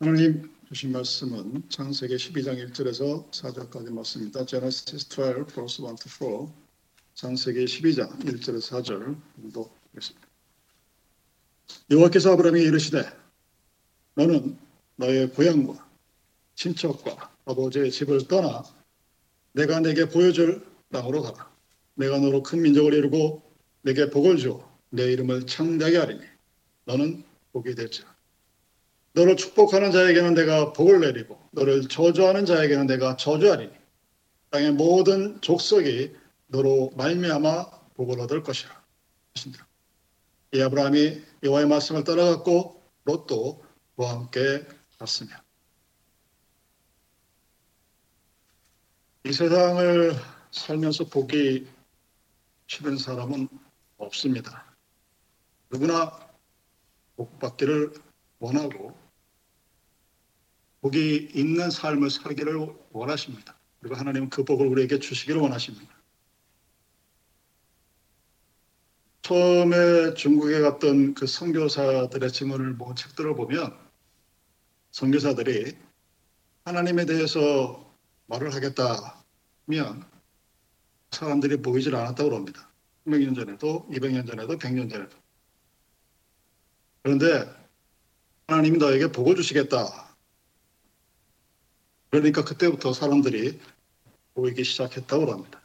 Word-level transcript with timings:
하나님 0.00 0.48
주신 0.68 0.92
말씀은 0.92 1.64
창세기 1.70 2.14
12장 2.14 2.70
1절에서 2.70 3.28
4절까지 3.32 3.92
말씀입니다. 3.92 4.46
Genesis 4.46 5.08
12, 5.08 5.46
verse 5.46 5.84
1 5.84 5.96
to 5.96 6.46
4. 6.46 6.54
창세기 7.14 7.64
12장 7.64 8.16
1절에서 8.20 8.80
4절 8.80 9.16
읽도록하겠습니다. 9.42 10.28
여호와께서 11.90 12.32
아브라함에게 12.32 12.64
이르시되 12.66 13.10
너는 14.14 14.56
너의 14.94 15.30
고향과 15.30 15.84
친척과 16.54 17.34
아버지의 17.46 17.90
집을 17.90 18.28
떠나 18.28 18.62
내가 19.50 19.80
내게 19.80 20.08
보여줄 20.08 20.64
땅으로 20.92 21.22
가라. 21.22 21.50
내가 21.94 22.18
너로 22.20 22.44
큰 22.44 22.62
민족을 22.62 22.94
이루고 22.94 23.42
내게 23.82 24.08
복을 24.10 24.36
주어 24.36 24.78
내 24.90 25.12
이름을 25.12 25.46
창대하게 25.46 25.96
하리니 25.96 26.22
너는 26.84 27.24
복이 27.50 27.74
될지라. 27.74 28.17
너를 29.18 29.36
축복하는 29.36 29.90
자에게는 29.90 30.34
내가 30.34 30.72
복을 30.72 31.00
내리고 31.00 31.42
너를 31.50 31.88
저주하는 31.88 32.46
자에게는 32.46 32.86
내가 32.86 33.16
저주하리니 33.16 33.72
땅의 34.50 34.72
모든 34.72 35.40
족속이 35.40 36.14
너로 36.46 36.92
말미암아 36.96 37.64
복을 37.94 38.20
얻을 38.20 38.44
것이라. 38.44 38.80
이 40.54 40.62
아브라함이 40.62 41.20
여호와의 41.42 41.66
말씀을 41.66 42.04
따라갔고 42.04 42.80
롯도 43.06 43.64
그와 43.96 44.12
함께 44.12 44.64
갔으며 44.98 45.30
이 49.24 49.32
세상을 49.32 50.14
살면서 50.52 51.06
복이 51.06 51.66
싫은 52.68 52.96
사람은 52.96 53.48
없습니다. 53.96 54.64
누구나 55.70 56.16
복 57.16 57.36
받기를 57.40 57.92
원하고 58.38 59.07
복이 60.80 61.30
있는 61.34 61.70
삶을 61.70 62.10
살기를 62.10 62.68
원하십니다. 62.92 63.58
그리고 63.80 63.96
하나님은 63.96 64.30
그 64.30 64.44
복을 64.44 64.66
우리에게 64.66 64.98
주시기를 64.98 65.40
원하십니다. 65.40 65.96
처음에 69.22 70.14
중국에 70.14 70.60
갔던 70.60 71.14
그 71.14 71.26
선교사들의 71.26 72.32
증언을 72.32 72.72
모은 72.74 72.96
책들을 72.96 73.34
보면 73.34 73.76
선교사들이 74.90 75.76
하나님에 76.64 77.04
대해서 77.04 77.94
말을 78.26 78.54
하겠다면 78.54 80.04
사람들이 81.10 81.58
보이질 81.58 81.94
않았다고 81.94 82.34
합니다. 82.34 82.70
100년 83.06 83.34
전에도, 83.34 83.86
200년 83.90 84.26
전에도, 84.26 84.56
100년 84.58 84.90
전에도. 84.90 85.16
그런데 87.02 87.54
하나님이 88.46 88.78
너에게 88.78 89.08
복을 89.12 89.36
주시겠다. 89.36 90.07
그러니까 92.10 92.44
그때부터 92.44 92.92
사람들이 92.92 93.58
보이기 94.34 94.64
시작했다고 94.64 95.32
합니다. 95.32 95.60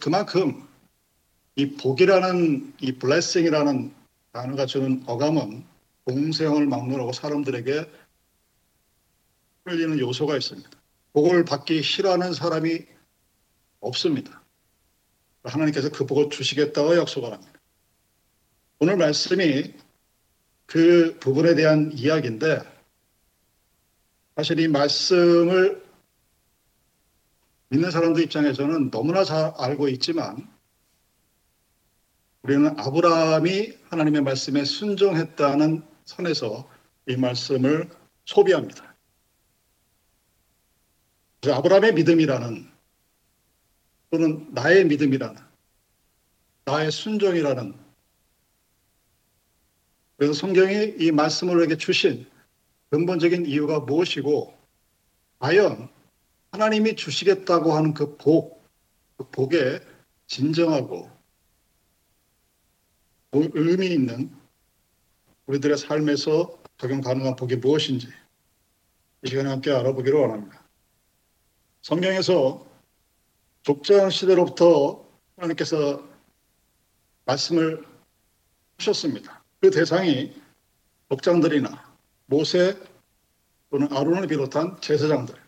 그만큼 0.00 0.66
이 1.54 1.70
복이라는 1.76 2.74
이 2.80 2.92
blessing이라는 2.92 3.94
단어가 4.32 4.66
주는 4.66 5.02
어감은 5.06 5.64
공생을 6.04 6.66
막론하고 6.66 7.12
사람들에게 7.12 7.90
끌리는 9.64 9.98
요소가 9.98 10.36
있습니다. 10.36 10.70
복을 11.12 11.44
받기 11.44 11.82
싫어하는 11.82 12.34
사람이 12.34 12.84
없습니다. 13.80 14.42
하나님께서 15.42 15.90
그 15.90 16.04
복을 16.04 16.28
주시겠다고 16.28 16.96
약속을 16.98 17.32
합니다. 17.32 17.52
오늘 18.78 18.96
말씀이 18.96 19.72
그 20.66 21.16
부분에 21.20 21.54
대한 21.54 21.90
이야기인데 21.94 22.60
사실 24.36 24.60
이 24.60 24.68
말씀을 24.68 25.85
믿는 27.68 27.90
사람들 27.90 28.22
입장에서는 28.22 28.90
너무나 28.90 29.24
잘 29.24 29.52
알고 29.56 29.88
있지만 29.88 30.48
우리는 32.42 32.78
아브라함이 32.78 33.76
하나님의 33.90 34.22
말씀에 34.22 34.64
순종했다는 34.64 35.82
선에서 36.04 36.68
이 37.08 37.16
말씀을 37.16 37.88
소비합니다. 38.24 38.94
아브라함의 41.44 41.94
믿음이라는 41.94 42.70
또는 44.10 44.54
나의 44.54 44.84
믿음이라는 44.86 45.36
나의 46.64 46.90
순종이라는 46.90 47.74
그래서 50.16 50.32
성경이 50.32 50.94
이 50.98 51.10
말씀을 51.10 51.56
우리에게 51.56 51.76
주신 51.76 52.26
근본적인 52.90 53.46
이유가 53.46 53.80
무엇이고 53.80 54.56
과연 55.38 55.95
하나님이 56.56 56.96
주시겠다고 56.96 57.74
하는 57.74 57.92
그 57.92 58.16
복, 58.16 58.66
그 59.18 59.28
복에 59.28 59.80
진정하고 60.26 61.10
의미 63.32 63.88
있는 63.88 64.34
우리들의 65.44 65.76
삶에서 65.76 66.58
적용 66.78 67.02
가능한 67.02 67.36
복이 67.36 67.56
무엇인지 67.56 68.08
이 69.22 69.28
시간에 69.28 69.50
함께 69.50 69.70
알아보기를 69.70 70.18
원합니다. 70.18 70.64
성경에서 71.82 72.66
족장 73.62 74.08
시대로부터 74.08 75.06
하나님께서 75.36 76.08
말씀을 77.26 77.84
하셨습니다. 78.78 79.44
그 79.60 79.70
대상이 79.70 80.34
족장들이나 81.10 81.94
모세 82.26 82.78
또는 83.70 83.92
아론을 83.92 84.26
비롯한 84.26 84.80
제사장들, 84.80 85.45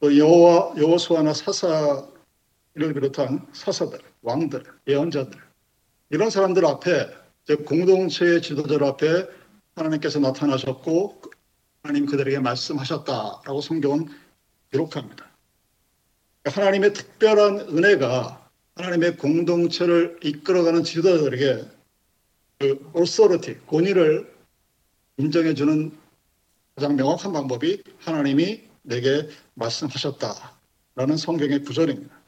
또 0.00 0.16
여호와 0.16 0.74
여호수아나 0.78 1.34
사사를 1.34 2.04
비롯한 2.74 3.46
사사들, 3.52 4.00
왕들, 4.22 4.64
예언자들 4.88 5.38
이런 6.08 6.30
사람들 6.30 6.64
앞에 6.64 7.06
공동체의 7.66 8.40
지도자들 8.42 8.82
앞에 8.84 9.28
하나님께서 9.74 10.18
나타나셨고 10.18 11.20
하나님 11.82 12.06
그들에게 12.06 12.38
말씀하셨다라고 12.40 13.60
성경은 13.60 14.08
기록합니다. 14.70 15.26
하나님의 16.44 16.94
특별한 16.94 17.60
은혜가 17.60 18.50
하나님의 18.76 19.16
공동체를 19.18 20.18
이끌어가는 20.22 20.82
지도자들에게 20.84 21.64
그 22.58 22.92
authority, 22.96 23.58
권위를 23.66 24.32
인정해주는 25.18 25.92
가장 26.74 26.96
명확한 26.96 27.32
방법이 27.32 27.82
하나님이 27.98 28.69
내게 28.82 29.28
말씀하셨다라는 29.54 31.16
성경의 31.18 31.62
구절입니다. 31.62 32.20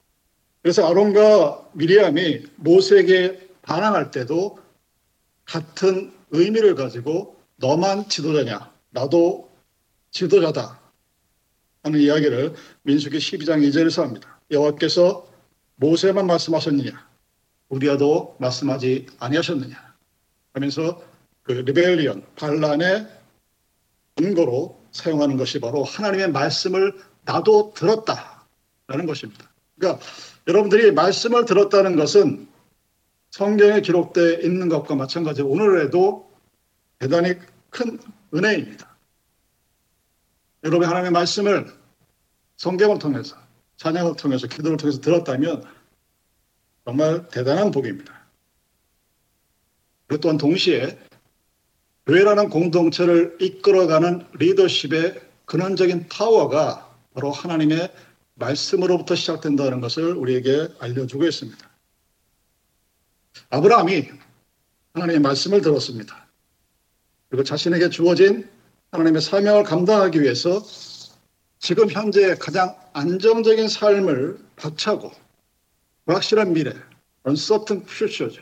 그래서 0.62 0.86
아론과 0.88 1.70
미리암이 1.72 2.46
모세에게 2.56 3.50
반항할 3.62 4.10
때도 4.10 4.58
같은 5.44 6.12
의미를 6.30 6.74
가지고 6.74 7.40
너만 7.56 8.08
지도자냐, 8.08 8.72
나도 8.90 9.50
지도자다 10.10 10.80
하는 11.82 12.00
이야기를 12.00 12.54
민수기 12.82 13.18
12장 13.18 13.66
2절에서 13.68 14.02
합니다. 14.02 14.40
여호와께서 14.50 15.28
모세만 15.76 16.26
말씀하셨느냐, 16.26 17.08
우리와도 17.68 18.36
말씀하지 18.38 19.06
아니하셨느냐 19.18 19.94
하면서 20.52 21.02
그 21.42 21.52
리벨리언 21.52 22.24
반란의 22.36 23.08
근거로 24.14 24.81
사용하는 24.92 25.36
것이 25.36 25.58
바로 25.60 25.82
하나님의 25.84 26.30
말씀을 26.30 26.98
나도 27.24 27.72
들었다라는 27.74 29.06
것입니다. 29.06 29.50
그러니까 29.78 30.04
여러분들이 30.46 30.92
말씀을 30.92 31.44
들었다는 31.44 31.96
것은 31.96 32.48
성경에 33.30 33.80
기록되어 33.80 34.40
있는 34.40 34.68
것과 34.68 34.94
마찬가지로 34.94 35.48
오늘에도 35.48 36.30
대단히 36.98 37.34
큰 37.70 37.98
은혜입니다. 38.34 38.92
여러분 40.64 40.86
하나님의 40.86 41.10
말씀을 41.10 41.72
성경을 42.56 42.98
통해서 42.98 43.36
찬양을 43.76 44.16
통해서 44.16 44.46
기도를 44.46 44.76
통해서 44.76 45.00
들었다면 45.00 45.64
정말 46.84 47.26
대단한 47.28 47.70
복입니다. 47.70 48.22
그리고 50.06 50.20
또한 50.20 50.36
동시에 50.36 50.98
교회라는 52.06 52.48
공동체를 52.48 53.36
이끌어가는 53.40 54.26
리더십의 54.34 55.20
근원적인 55.44 56.08
파워가 56.08 56.90
바로 57.14 57.30
하나님의 57.30 57.92
말씀으로부터 58.34 59.14
시작된다는 59.14 59.80
것을 59.80 60.14
우리에게 60.14 60.68
알려주고 60.80 61.24
있습니다. 61.24 61.70
아브라함이 63.50 64.08
하나님의 64.94 65.20
말씀을 65.20 65.60
들었습니다. 65.60 66.26
그리고 67.28 67.44
자신에게 67.44 67.88
주어진 67.90 68.48
하나님의 68.90 69.22
사명을 69.22 69.62
감당하기 69.62 70.20
위해서 70.20 70.62
지금 71.58 71.88
현재 71.88 72.34
가장 72.34 72.74
안정적인 72.92 73.68
삶을 73.68 74.38
박차고 74.56 75.12
확실한 76.06 76.52
미래, 76.52 76.74
uncertain 77.26 77.86
future, 77.88 78.36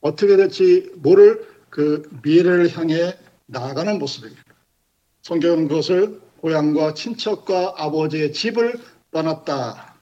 어떻게 0.00 0.36
될지 0.36 0.90
모를 0.96 1.55
그 1.70 2.08
미래를 2.22 2.76
향해 2.76 3.16
나아가는 3.46 3.98
모습입니다. 3.98 4.42
성경은 5.22 5.68
그것을 5.68 6.20
고향과 6.40 6.94
친척과 6.94 7.74
아버지의 7.76 8.32
집을 8.32 8.80
떠났다. 9.10 9.96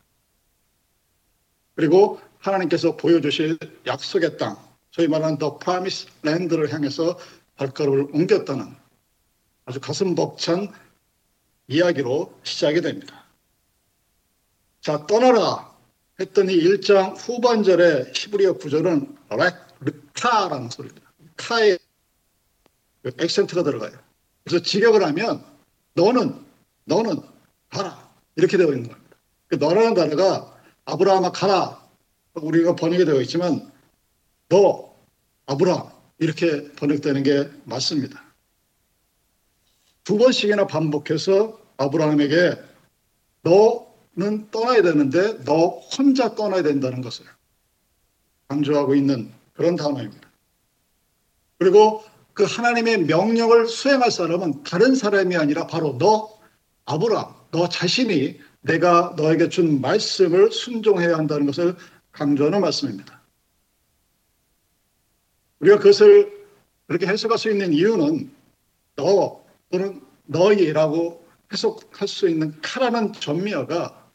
그리고 1.75 2.21
하나님께서 2.39 2.97
보여주실 2.97 3.59
약속의 3.87 4.37
땅, 4.37 4.57
저희 4.91 5.09
말하는 5.09 5.39
더 5.39 5.59
프라미스 5.59 6.07
랜드를 6.23 6.73
향해서 6.73 7.19
발걸음을 7.57 8.09
옮겼다는 8.13 8.75
아주 9.65 9.81
가슴 9.81 10.15
벅찬 10.15 10.73
이야기로 11.69 12.39
시작이 12.43 12.81
됩니다. 12.81 13.25
자, 14.81 15.07
떠나라 15.07 15.73
했더니 16.21 16.55
1장 16.55 17.17
후반절의 17.17 18.13
히브리어 18.15 18.55
구절은 18.59 19.17
לך, 19.31 19.55
לך라는 19.81 20.69
소리입니다. 20.71 21.04
카에 21.37 21.79
악센트가 23.19 23.63
들어가요. 23.63 23.93
그래서 24.45 24.63
직역을 24.63 25.05
하면 25.05 25.45
너는 25.95 26.45
너는 26.85 27.21
가라 27.71 28.11
이렇게 28.37 28.57
되어 28.57 28.69
있는 28.69 28.89
겁니다. 28.89 29.17
그 29.49 29.57
너라는 29.57 29.95
단어가 29.95 30.59
아브라함아 30.85 31.33
가라 31.33 31.83
우리가 32.35 32.77
번역이 32.77 33.05
되어 33.05 33.21
있지만 33.23 33.71
너 34.49 34.95
아브라함 35.47 35.91
이렇게 36.19 36.71
번역되는 36.73 37.23
게 37.23 37.51
맞습니다. 37.65 38.23
두 40.05 40.19
번씩이나 40.19 40.67
반복해서 40.67 41.61
아브라함에게 41.77 42.57
너는 43.43 44.51
떠나야 44.51 44.83
되는데 44.83 45.43
너 45.45 45.69
혼자 45.79 46.35
떠나야 46.35 46.63
된다는 46.63 47.01
것을 47.01 47.27
강조하고 48.49 48.95
있는 48.95 49.33
그런 49.55 49.77
단어입니다. 49.77 50.29
그리고 51.59 52.05
그 52.33 52.45
하나님의 52.45 53.05
명령을 53.05 53.69
수행할 53.69 54.11
사람은 54.11 54.65
다른 54.65 54.95
사람이 54.95 55.37
아니라 55.37 55.67
바로 55.67 55.97
너 55.99 56.39
아브라함 56.85 57.33
너 57.53 57.69
자신이 57.69 58.41
내가 58.61 59.15
너에게 59.17 59.49
준 59.49 59.81
말씀을 59.81 60.51
순종해야 60.51 61.17
한다는 61.17 61.47
것을 61.47 61.77
강조하는 62.13 62.61
말씀입니다. 62.61 63.23
우리가 65.61 65.79
그것을 65.79 66.45
그렇게 66.87 67.07
해석할 67.07 67.39
수 67.39 67.51
있는 67.51 67.73
이유는 67.73 68.31
너 68.97 69.45
또는 69.71 70.03
너희라고 70.27 71.25
해석할 71.53 72.09
수 72.09 72.29
있는 72.29 72.61
카라는 72.63 73.13
전미어가 73.13 74.11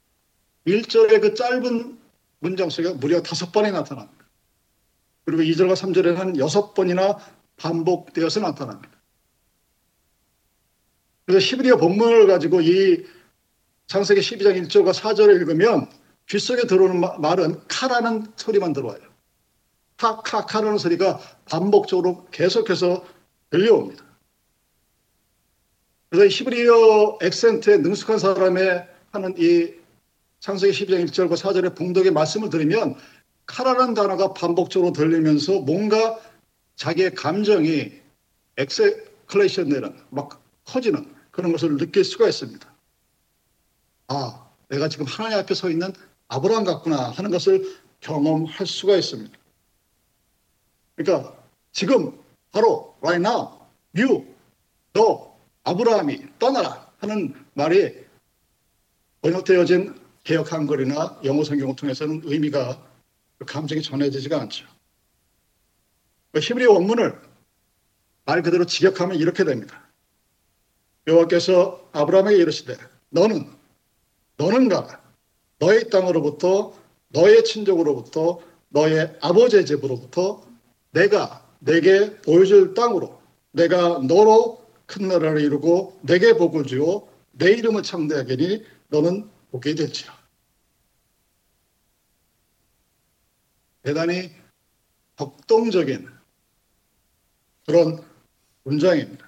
1절의 0.68 1.22
그 1.22 1.34
짧은 1.34 1.98
문장 2.40 2.70
속에 2.70 2.94
무려 2.94 3.22
다섯 3.22 3.52
번이 3.52 3.72
나타납니다. 3.72 4.19
그리고 5.26 5.44
2절과 5.44 5.76
3절에는 5.76 6.38
여섯 6.38 6.74
번이나 6.74 7.18
반복되어서 7.58 8.40
나타납니다. 8.40 8.90
그래서 11.26 11.46
히브리어 11.46 11.78
본문을 11.78 12.28
가지고 12.28 12.62
이 12.62 13.06
창세기 13.88 14.22
12장 14.22 14.60
1절과 14.64 14.94
4절을 14.94 15.36
읽으면 15.42 15.90
귓속에 16.28 16.64
들어오는 16.64 17.02
말은 17.22 17.62
카라는 17.68 18.32
소리만 18.36 18.74
들어와요. 18.74 19.00
카, 19.98 20.22
카, 20.22 20.46
카라는 20.46 20.78
소리가 20.78 21.20
반복적으로 21.46 22.28
계속해서 22.32 23.06
들려옵니다. 23.50 24.06
그래서 26.10 26.28
히브리어 26.28 27.20
악센트에 27.22 27.78
능숙한 27.78 28.18
사람의 28.18 28.88
하는 29.12 29.36
이 29.38 29.74
창세기 30.40 30.74
12장 30.74 31.06
1절과 31.06 31.34
4절의 31.34 31.76
봉독의 31.76 32.12
말씀을 32.12 32.50
들으면 32.50 32.96
카라는 33.50 33.96
단어가 33.96 34.34
반복적으로 34.34 34.94
들리면서 34.94 35.60
뭔가 35.62 36.20
자기의 36.76 37.16
감정이 37.16 37.92
escalation 38.58 39.70
되는 39.70 39.98
막 40.12 40.44
커지는 40.66 41.12
그런 41.32 41.52
것을 41.52 41.78
느낄 41.78 42.04
수가 42.04 42.28
있습니다. 42.28 42.72
아, 44.10 44.48
내가 44.70 44.88
지금 44.88 45.08
하나님 45.08 45.40
앞에 45.40 45.56
서 45.56 45.70
있는 45.72 45.92
아브라함 46.28 46.64
같구나 46.64 47.10
하는 47.10 47.32
것을 47.32 47.80
경험할 48.02 48.68
수가 48.68 48.96
있습니다. 48.96 49.36
그러니까 50.96 51.36
지금 51.72 52.20
바로 52.52 52.96
right 53.02 53.26
now, 53.28 53.50
you, 53.98 54.28
너, 54.94 55.36
아브라함이 55.64 56.38
떠나라 56.38 56.88
하는 57.00 57.34
말이 57.56 57.96
번역되어진 59.24 60.00
개혁 60.24 60.54
한글이나 60.54 61.20
영어 61.24 61.44
성경을 61.44 61.76
통해서는 61.76 62.22
의미가 62.26 62.89
그 63.40 63.46
감정이 63.46 63.82
전해지지가 63.82 64.40
않죠. 64.42 64.66
그 66.32 66.40
히브리어 66.40 66.72
원문을 66.74 67.20
말 68.26 68.44
그대로 68.44 68.66
직역하면 68.66 69.18
이렇게 69.18 69.44
됩니다. 69.44 69.90
여호와께서 71.08 71.90
아브라함에게 71.94 72.38
이르시되 72.38 72.78
너는 73.10 73.50
너는 74.38 74.70
가라 74.70 75.02
너의 75.58 75.90
땅으로부터 75.90 76.78
너의 77.08 77.44
친족으로부터 77.44 78.40
너의 78.68 79.18
아버지의 79.22 79.66
집으로부터 79.66 80.46
내가 80.92 81.44
내게 81.60 82.16
보여줄 82.22 82.74
땅으로 82.76 83.20
내가 83.52 84.00
너로 84.00 84.64
큰 84.86 85.08
나라를 85.08 85.42
이루고 85.42 86.00
내게 86.04 86.34
복을 86.34 86.66
주어 86.66 87.08
내 87.32 87.52
이름을 87.52 87.84
창대하기니 87.84 88.66
너는 88.90 89.30
복이 89.52 89.76
될지라. 89.76 90.19
대단히 93.84 94.32
격동적인 95.16 96.10
그런 97.66 98.04
문장입니다. 98.64 99.28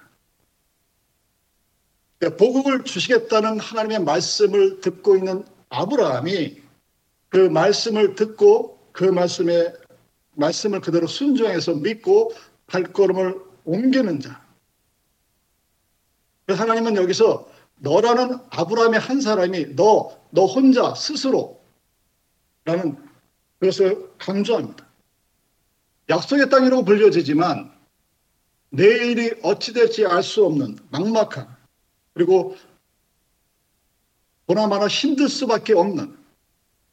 그러니까 2.18 2.36
복을 2.36 2.84
주시겠다는 2.84 3.58
하나님의 3.58 4.00
말씀을 4.00 4.80
듣고 4.80 5.16
있는 5.16 5.44
아브라함이 5.70 6.62
그 7.28 7.36
말씀을 7.36 8.14
듣고 8.14 8.78
그 8.92 9.04
말씀에 9.04 9.72
말씀을 10.34 10.80
그대로 10.80 11.06
순종해서 11.06 11.74
믿고 11.74 12.32
발걸음을 12.66 13.40
옮기는 13.64 14.20
자. 14.20 14.42
하나님은 16.48 16.96
여기서 16.96 17.48
너라는 17.76 18.38
아브라함의 18.50 19.00
한 19.00 19.20
사람이 19.20 19.76
너, 19.76 20.16
너 20.30 20.46
혼자 20.46 20.94
스스로 20.94 21.60
라는 22.64 22.96
그것을 23.62 24.10
강조합니다. 24.18 24.84
약속의 26.08 26.50
땅이라고 26.50 26.84
불려지지만 26.84 27.70
내일이 28.70 29.30
어찌 29.44 29.72
될지 29.72 30.04
알 30.04 30.24
수 30.24 30.44
없는 30.44 30.78
막막한 30.90 31.46
그리고 32.12 32.56
보나마나 34.46 34.88
힘들 34.88 35.28
수밖에 35.28 35.74
없는 35.74 36.16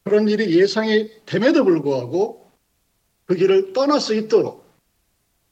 그런 0.04 0.28
일이 0.28 0.56
예상이 0.60 1.10
됨에도 1.26 1.64
불구하고 1.64 2.48
그 3.26 3.34
길을 3.34 3.72
떠날 3.72 4.00
수 4.00 4.14
있도록 4.14 4.64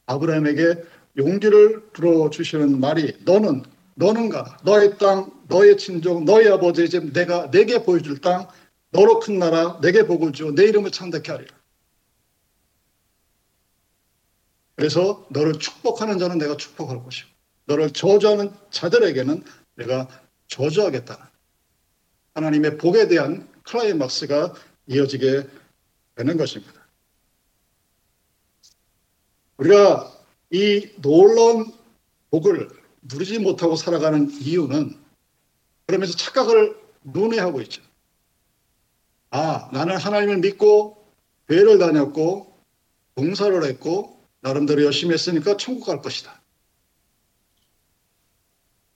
아브라함에게 0.06 0.84
용기를 1.16 1.88
불어 1.94 2.30
주시는 2.30 2.78
말이 2.78 3.16
너는 3.24 3.64
너는가 3.96 4.58
너의 4.62 4.96
땅 4.98 5.32
너의 5.48 5.78
친족 5.78 6.22
너의 6.22 6.48
아버지의 6.50 6.88
집 6.88 7.12
내가 7.12 7.50
내게 7.50 7.82
보여줄 7.82 8.20
땅 8.20 8.46
너로 8.90 9.20
큰 9.20 9.38
나라 9.38 9.78
내게 9.80 10.06
복을 10.06 10.32
주어 10.32 10.52
내 10.52 10.64
이름을 10.64 10.90
창대케 10.90 11.30
하리라 11.30 11.54
그래서 14.76 15.26
너를 15.30 15.58
축복하는 15.58 16.18
자는 16.18 16.38
내가 16.38 16.56
축복할 16.56 17.02
것이고 17.02 17.28
너를 17.64 17.90
저주하는 17.92 18.52
자들에게는 18.70 19.44
내가 19.74 20.08
저주하겠다. 20.46 21.30
하나님의 22.34 22.78
복에 22.78 23.08
대한 23.08 23.48
클라이막스가 23.64 24.54
이어지게 24.86 25.48
되는 26.14 26.36
것입니다. 26.36 26.86
우리가 29.58 30.12
이 30.50 30.88
놀라운 31.02 31.72
복을 32.30 32.68
누리지 33.02 33.40
못하고 33.40 33.76
살아가는 33.76 34.30
이유는 34.30 34.96
그러면서 35.86 36.16
착각을 36.16 36.76
논의하고 37.02 37.60
있죠. 37.62 37.82
아, 39.30 39.68
나는 39.72 39.96
하나님을 39.96 40.38
믿고 40.38 41.06
교회를 41.48 41.78
다녔고 41.78 42.58
봉사를 43.14 43.64
했고 43.64 44.22
나름대로 44.40 44.84
열심히 44.84 45.12
했으니까 45.14 45.56
천국 45.56 45.86
갈 45.86 46.00
것이다. 46.00 46.40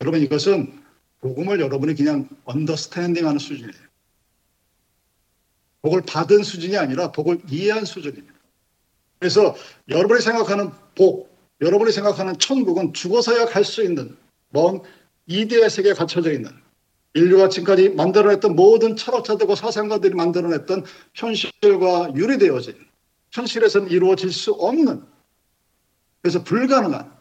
여러분 0.00 0.20
이것은 0.20 0.82
복음을 1.20 1.60
여러분이 1.60 1.94
그냥 1.94 2.28
언더스탠딩 2.44 3.26
하는 3.26 3.38
수준이에요. 3.38 3.92
복을 5.82 6.02
받은 6.02 6.42
수준이 6.44 6.76
아니라 6.76 7.12
복을 7.12 7.40
이해한 7.48 7.84
수준입니다. 7.84 8.34
그래서 9.18 9.54
여러분이 9.88 10.20
생각하는 10.20 10.70
복, 10.96 11.36
여러분이 11.60 11.92
생각하는 11.92 12.38
천국은 12.38 12.92
죽어서야 12.92 13.46
갈 13.46 13.64
수 13.64 13.82
있는 13.82 14.16
먼 14.48 14.82
이데의 15.26 15.70
세계에 15.70 15.92
갇혀져 15.92 16.32
있는 16.32 16.50
인류가 17.14 17.48
지금까지 17.48 17.90
만들어냈던 17.90 18.56
모든 18.56 18.96
철학자들과 18.96 19.54
사상가들이 19.54 20.14
만들어냈던 20.14 20.84
현실과 21.14 22.14
유리되어진 22.14 22.74
현실에서는 23.32 23.90
이루어질 23.90 24.32
수 24.32 24.52
없는 24.52 25.04
그래서 26.22 26.42
불가능한 26.42 27.12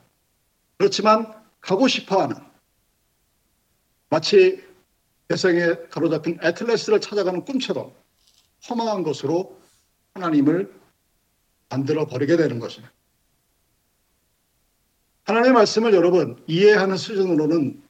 그렇지만 0.78 1.34
가고 1.60 1.88
싶어하는 1.88 2.36
마치 4.10 4.64
대성에 5.28 5.76
가로잡힌 5.90 6.40
애틀레스를 6.42 7.02
찾아가는 7.02 7.44
꿈처럼 7.46 7.94
허망한 8.70 9.04
것으로 9.04 9.60
하나님을 10.14 10.74
만들어 11.70 12.06
버리게 12.06 12.36
되는 12.36 12.60
것입니다. 12.60 12.94
하나님의 15.24 15.54
말씀을 15.54 15.94
여러분 15.94 16.44
이해하는 16.48 16.98
수준으로는 16.98 17.82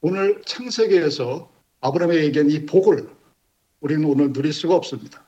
오늘 0.00 0.42
창세기에서 0.44 1.50
아브라함에게 1.80 2.44
이 2.48 2.66
복을 2.66 3.08
우리는 3.80 4.04
오늘 4.04 4.32
누릴 4.32 4.52
수가 4.52 4.74
없습니다. 4.74 5.26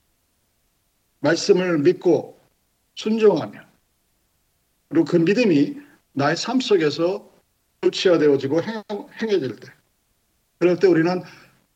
말씀을 1.21 1.79
믿고 1.79 2.39
순종하며 2.95 3.61
그리고 4.89 5.05
그 5.05 5.17
믿음이 5.17 5.77
나의 6.13 6.37
삶 6.37 6.61
속에서 6.61 7.31
구체화되어지고 7.83 8.63
행, 8.63 8.83
행해질 9.21 9.57
때 9.57 9.69
그럴 10.59 10.79
때 10.79 10.87
우리는 10.87 11.23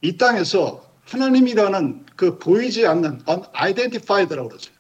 이 0.03 0.17
땅에서 0.17 0.85
하나님이라는 1.05 2.07
그 2.17 2.39
보이지 2.39 2.87
않는 2.87 3.23
unidentified라고 3.29 4.49
그러죠. 4.49 4.73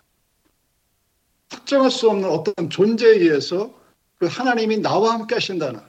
특정할 1.49 1.91
수 1.91 2.11
없는 2.11 2.29
어떤 2.29 2.71
존재에 2.71 3.11
의해서 3.11 3.73
그 4.19 4.27
하나님이 4.27 4.79
나와 4.79 5.15
함께 5.15 5.35
하신다는 5.37 5.81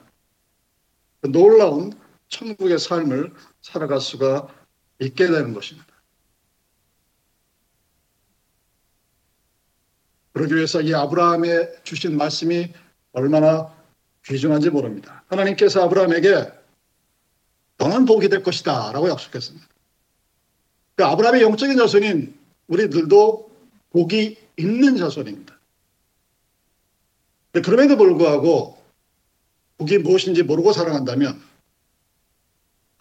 그 1.22 1.32
놀라운 1.32 1.94
천국의 2.30 2.80
삶을 2.80 3.34
살아갈 3.62 4.02
수가 4.02 4.48
있게 5.00 5.28
되는 5.28 5.54
것입니다. 5.54 5.88
그러기 10.34 10.56
위해서 10.56 10.82
이 10.82 10.94
아브라함에 10.94 11.84
주신 11.84 12.18
말씀이 12.18 12.74
얼마나 13.14 13.74
귀중한지 14.26 14.70
모릅니다. 14.70 15.24
하나님께서 15.30 15.84
아브라함에게 15.84 16.52
너는 17.78 18.06
복이 18.06 18.30
될 18.30 18.44
것이다 18.44 18.92
라고 18.92 19.10
약속했습니다. 19.10 19.68
그 20.96 21.06
아브라함의 21.06 21.42
영적인 21.42 21.78
자손인 21.78 22.38
우리들도 22.68 23.52
복이 23.92 24.38
있는 24.58 24.98
자손입니다. 24.98 25.58
그럼에도 27.54 27.96
불구하고 27.96 28.78
복이 29.78 30.00
무엇인지 30.00 30.44
모르고 30.44 30.74
살아간다면 30.74 31.42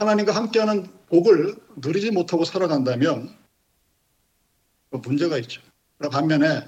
하나님과 0.05 0.35
함께하는 0.35 0.87
복을 1.09 1.57
누리지 1.77 2.11
못하고 2.11 2.45
살아간다면 2.45 3.35
문제가 4.91 5.39
있죠. 5.39 5.63
반면에 6.11 6.67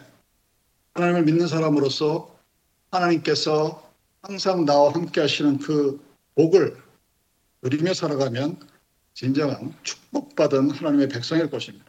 하나님을 0.94 1.24
믿는 1.24 1.46
사람으로서 1.46 2.34
하나님께서 2.90 3.92
항상 4.22 4.64
나와 4.64 4.92
함께 4.92 5.20
하시는 5.20 5.58
그 5.58 6.02
복을 6.34 6.76
누리며 7.62 7.94
살아가면 7.94 8.58
진정한 9.14 9.74
축복받은 9.82 10.70
하나님의 10.70 11.08
백성일 11.08 11.50
것입니다. 11.50 11.86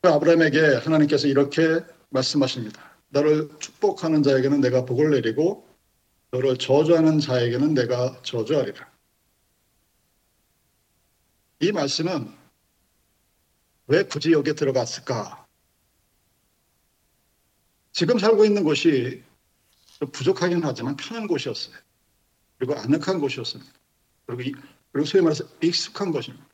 그 0.00 0.08
아브라함에게 0.08 0.76
하나님께서 0.76 1.26
이렇게 1.26 1.80
말씀하십니다. 2.10 2.80
너를 3.08 3.48
축복하는 3.58 4.22
자에게는 4.22 4.60
내가 4.60 4.84
복을 4.84 5.10
내리고 5.10 5.65
너를 6.30 6.56
저주하는 6.56 7.20
자에게는 7.20 7.74
내가 7.74 8.20
저주하리라. 8.22 8.90
이 11.60 11.72
말씀은 11.72 12.34
왜 13.86 14.02
굳이 14.04 14.32
여기에 14.32 14.54
들어갔을까? 14.54 15.46
지금 17.92 18.18
살고 18.18 18.44
있는 18.44 18.64
곳이 18.64 19.22
부족하긴 20.12 20.62
하지만 20.62 20.96
편한 20.96 21.26
곳이었어요. 21.26 21.74
그리고 22.58 22.74
아늑한 22.74 23.20
곳이었습니다. 23.20 23.72
그리고, 24.26 24.42
이, 24.42 24.52
그리고 24.92 25.06
소위 25.06 25.22
말해서 25.22 25.44
익숙한 25.62 26.10
것입니다. 26.12 26.44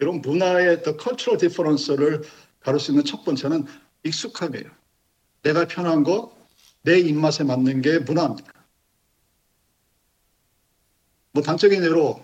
이런 0.00 0.20
문화의 0.20 0.82
the 0.82 0.98
cultural 1.00 1.38
difference를 1.38 2.22
가를 2.60 2.80
수 2.80 2.90
있는 2.90 3.04
첫 3.04 3.24
번째는 3.24 3.66
익숙함이에요. 4.02 4.70
내가 5.42 5.66
편한 5.66 6.02
거, 6.02 6.36
내 6.82 6.98
입맛에 6.98 7.44
맞는 7.44 7.82
게 7.82 7.98
문화입니다. 8.00 8.53
뭐 11.34 11.42
단적인 11.42 11.82
예로 11.82 12.22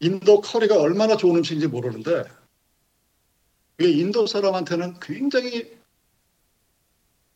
인도 0.00 0.42
커리가 0.42 0.78
얼마나 0.78 1.16
좋은 1.16 1.36
음식인지 1.36 1.66
모르는데 1.66 2.24
이게 3.78 3.90
인도 3.90 4.26
사람한테는 4.26 5.00
굉장히 5.00 5.74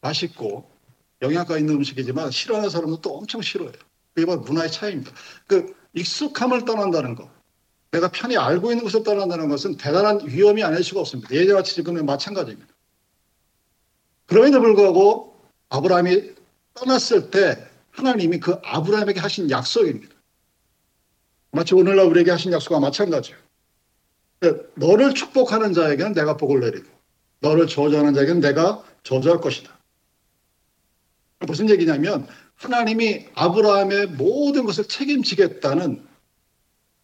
맛있고 0.03 0.71
영양가 1.23 1.59
있는 1.59 1.77
음식이지만 1.77 2.31
싫어하는 2.31 2.69
사람은 2.69 2.99
또 3.01 3.17
엄청 3.17 3.41
싫어해요. 3.41 3.73
그게 4.15 4.27
바로 4.27 4.41
문화의 4.41 4.71
차이입니다. 4.71 5.13
그 5.47 5.75
익숙함을 5.95 6.65
떠난다는 6.67 7.15
것, 7.15 7.29
내가 7.91 8.09
편히 8.09 8.37
알고 8.37 8.71
있는 8.71 8.85
것을 8.85 9.03
떠난다는 9.03 9.49
것은 9.49 9.77
대단한 9.77 10.21
위험이 10.27 10.63
아닐 10.63 10.85
수가 10.85 11.01
없습니다. 11.01 11.35
예전와 11.35 11.63
지금은 11.63 12.05
마찬가지입니다. 12.07 12.73
그럼에도 14.27 14.61
불구하고 14.61 15.41
아브라함이 15.71 16.35
떠났을 16.75 17.31
때 17.31 17.67
하나님이 17.91 18.41
그 18.41 18.59
아브라함에게 18.63 19.21
하신 19.21 19.51
약속입니다. 19.51 20.20
마치 21.53 21.75
오늘날 21.75 22.07
우리에게 22.07 22.31
하신 22.31 22.53
약속과 22.53 22.81
마찬가지예요. 22.81 23.39
너를 24.75 25.15
축복하는 25.15 25.73
자에게는 25.73 26.13
내가 26.13 26.37
복을 26.37 26.61
내리고 26.61 26.89
너를 27.41 27.67
저주하는 27.67 28.15
자에게는 28.15 28.41
내가 28.41 28.83
저주할 29.03 29.41
것이다. 29.41 29.77
무슨 31.47 31.71
얘기냐면 31.71 32.27
하나님이 32.57 33.29
아브라함의 33.35 34.09
모든 34.09 34.65
것을 34.67 34.85
책임지겠다는 34.85 36.07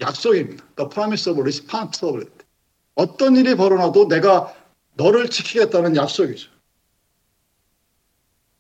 약속입니다. 0.01 0.65
The 0.77 0.91
promise 0.91 1.31
of 1.31 1.41
responsibility. 1.41 2.47
어떤 2.95 3.37
일이 3.37 3.55
벌어나도 3.55 4.09
내가 4.09 4.55
너를 4.95 5.29
지키겠다는 5.31 5.97
약속이죠. 5.97 6.51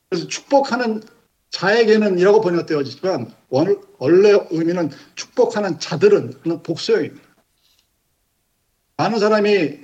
그래서 0.08 0.28
축복하는 0.28 1.02
자에게는 1.50 2.18
이라고 2.18 2.40
번역되어지지만 2.40 3.32
원래 3.98 4.38
의미는 4.50 4.90
축복하는 5.14 5.78
자들은 5.78 6.62
복수형입니다. 6.62 7.26
많은 8.96 9.18
사람이 9.18 9.78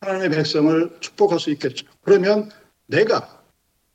하나님의 0.00 0.30
백성을 0.30 0.96
축복할 1.00 1.38
수 1.40 1.50
있겠죠. 1.50 1.86
그러면 2.02 2.50
내가 2.86 3.42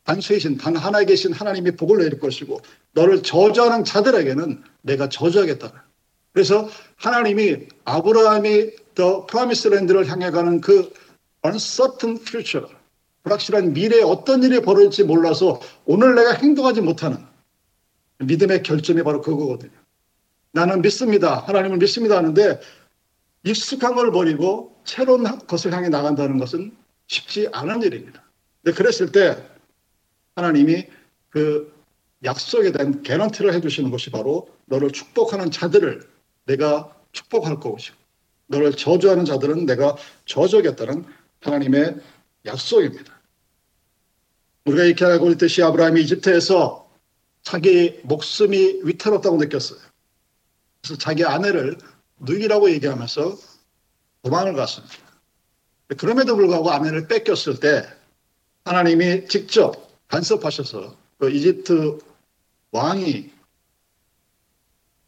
단수이신 0.03 0.57
단 0.57 0.75
하나에 0.75 1.05
계신 1.05 1.31
하나님이 1.33 1.71
복을 1.71 1.99
내릴 1.99 2.19
것이고 2.19 2.59
너를 2.91 3.23
저주하는 3.23 3.83
자들에게는 3.83 4.63
내가 4.81 5.09
저주하겠다. 5.09 5.85
그래서 6.33 6.67
하나님이 6.97 7.67
아브라함이 7.85 8.71
더 8.95 9.25
프라미스 9.25 9.69
랜드를 9.69 10.07
향해 10.07 10.29
가는 10.29 10.61
그 10.61 10.91
uncertain 11.45 12.19
future 12.21 12.67
불확실한 13.23 13.73
미래에 13.73 14.01
어떤 14.01 14.43
일이 14.43 14.61
벌어질지 14.61 15.05
몰라서 15.05 15.61
오늘 15.85 16.15
내가 16.15 16.33
행동하지 16.33 16.81
못하는 16.81 17.17
믿음의 18.25 18.63
결점이 18.63 19.03
바로 19.03 19.21
그거거든요. 19.21 19.71
나는 20.51 20.81
믿습니다. 20.81 21.39
하나님을 21.39 21.77
믿습니다 21.77 22.17
하는데 22.17 22.59
익숙한 23.43 23.95
걸 23.95 24.11
버리고 24.11 24.79
새로운 24.85 25.23
것을 25.47 25.73
향해 25.73 25.89
나간다는 25.89 26.37
것은 26.37 26.75
쉽지 27.07 27.49
않은 27.51 27.81
일입니다. 27.81 28.23
근데 28.63 28.75
그랬을 28.75 29.11
때 29.11 29.43
하나님이 30.35 30.87
그 31.29 31.73
약속에 32.23 32.71
대한 32.71 33.03
개런티를 33.03 33.53
해주시는 33.53 33.91
것이 33.91 34.09
바로 34.09 34.47
너를 34.65 34.91
축복하는 34.91 35.51
자들을 35.51 36.07
내가 36.45 36.95
축복할 37.11 37.59
것이고 37.59 37.97
너를 38.47 38.73
저주하는 38.73 39.25
자들은 39.25 39.65
내가 39.65 39.95
저주하겠다는 40.25 41.05
하나님의 41.41 41.97
약속입니다. 42.45 43.19
우리가 44.65 44.83
이렇게 44.83 45.05
알고 45.05 45.31
있듯이 45.31 45.61
아브라함이 45.63 46.01
이집트에서 46.01 46.82
자기 47.43 47.99
목숨이 48.03 48.81
위태롭다고 48.83 49.37
느꼈어요. 49.37 49.79
그래서 50.81 50.97
자기 50.97 51.23
아내를 51.25 51.77
누이라고 52.19 52.71
얘기하면서 52.71 53.37
도망을 54.23 54.53
갔습니다. 54.53 54.95
그럼에도 55.97 56.35
불구하고 56.35 56.71
아내를 56.71 57.07
뺏겼을 57.07 57.59
때 57.59 57.85
하나님이 58.65 59.27
직접 59.27 59.89
간섭하셔서 60.07 60.95
그 61.19 61.29
이집트 61.29 61.99
왕이 62.71 63.31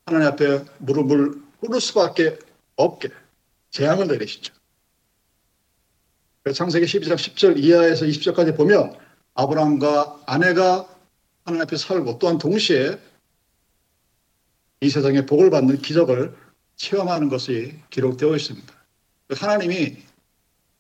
하나님 0.06 0.27
앞에 0.27 0.65
무릎을 0.80 1.42
꿇을 1.62 1.82
수밖에 1.82 2.38
없게 2.75 3.10
재앙을 3.72 4.08
내리시죠. 4.08 4.54
창세기 6.54 6.86
12장 6.86 7.15
10절 7.15 7.58
이하에서 7.58 8.06
20절까지 8.06 8.56
보면 8.56 8.96
아브라함과 9.34 10.24
아내가 10.27 10.88
하나님 11.45 11.61
앞에 11.61 11.77
살고 11.77 12.17
또한 12.19 12.39
동시에 12.39 12.99
이 14.81 14.89
세상에 14.89 15.25
복을 15.25 15.51
받는 15.51 15.77
기적을 15.77 16.35
체험하는 16.75 17.29
것이 17.29 17.79
기록되어 17.91 18.35
있습니다. 18.35 18.73
하나님이 19.29 19.97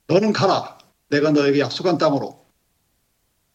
너는 0.07 0.33
가라. 0.33 0.77
내가 1.09 1.31
너에게 1.31 1.59
약속한 1.59 1.97
땅으로 1.97 2.43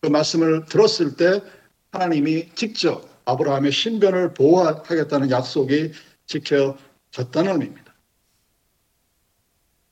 그 0.00 0.06
말씀을 0.06 0.64
들었을 0.66 1.16
때 1.16 1.42
하나님이 1.90 2.50
직접 2.54 3.08
아브라함의 3.24 3.72
신변을 3.72 4.34
보호하겠다는 4.34 5.30
약속이 5.30 5.92
지켜졌다는 6.26 7.52
의미입니다. 7.52 7.94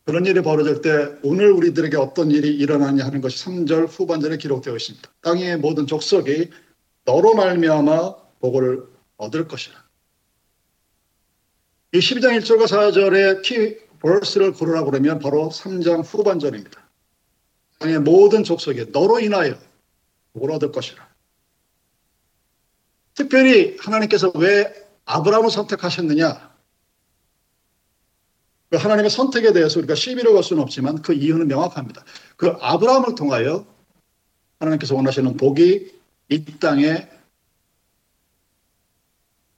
그런 0.04 0.24
일이 0.24 0.40
벌어질 0.40 0.80
때 0.80 1.18
오늘 1.22 1.50
우리들에게 1.52 1.96
어떤 1.96 2.30
일이 2.30 2.56
일어나냐 2.56 3.04
하는 3.04 3.20
것이 3.20 3.44
3절 3.44 3.88
후반절에 3.90 4.38
기록되어 4.38 4.74
있습니다. 4.74 5.10
땅의 5.20 5.58
모든 5.58 5.86
족속이 5.86 6.50
너로 7.08 7.34
말미암아 7.34 8.16
복을 8.40 8.86
얻을 9.16 9.48
것이라. 9.48 9.82
이 11.94 11.98
12장 12.00 12.38
1절과 12.38 12.64
4절의 12.66 13.40
키 13.40 13.78
벌스를 14.00 14.52
고르라 14.52 14.84
그러면 14.84 15.18
바로 15.18 15.48
3장 15.48 16.04
후반절입니다. 16.04 16.86
땅의 17.78 18.00
모든 18.00 18.44
족속이 18.44 18.90
너로 18.92 19.20
인하여 19.20 19.58
복을 20.34 20.52
얻을 20.52 20.70
것이라. 20.70 21.08
특별히 23.14 23.78
하나님께서 23.80 24.30
왜 24.34 24.70
아브라함을 25.06 25.50
선택하셨느냐? 25.50 26.54
그 28.68 28.76
하나님의 28.76 29.08
선택에 29.08 29.54
대해서 29.54 29.78
우리가 29.78 29.94
시비를 29.94 30.34
걸 30.34 30.42
수는 30.42 30.62
없지만 30.62 31.00
그 31.00 31.14
이유는 31.14 31.48
명확합니다. 31.48 32.04
그 32.36 32.48
아브라함을 32.60 33.14
통하여 33.14 33.64
하나님께서 34.60 34.94
원하시는 34.94 35.38
복이 35.38 35.97
이 36.28 36.44
땅에 36.58 37.08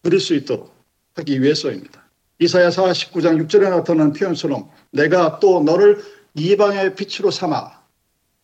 누릴 0.02 0.20
수 0.20 0.34
있도록 0.34 0.74
하기 1.14 1.42
위해서입니다. 1.42 2.08
이사야 2.38 2.70
49장 2.70 3.46
6절에 3.46 3.68
나타나는 3.68 4.12
표현처럼 4.12 4.70
내가 4.92 5.38
또 5.40 5.62
너를 5.62 6.02
이방의 6.34 6.94
빛으로 6.94 7.30
삼아 7.30 7.80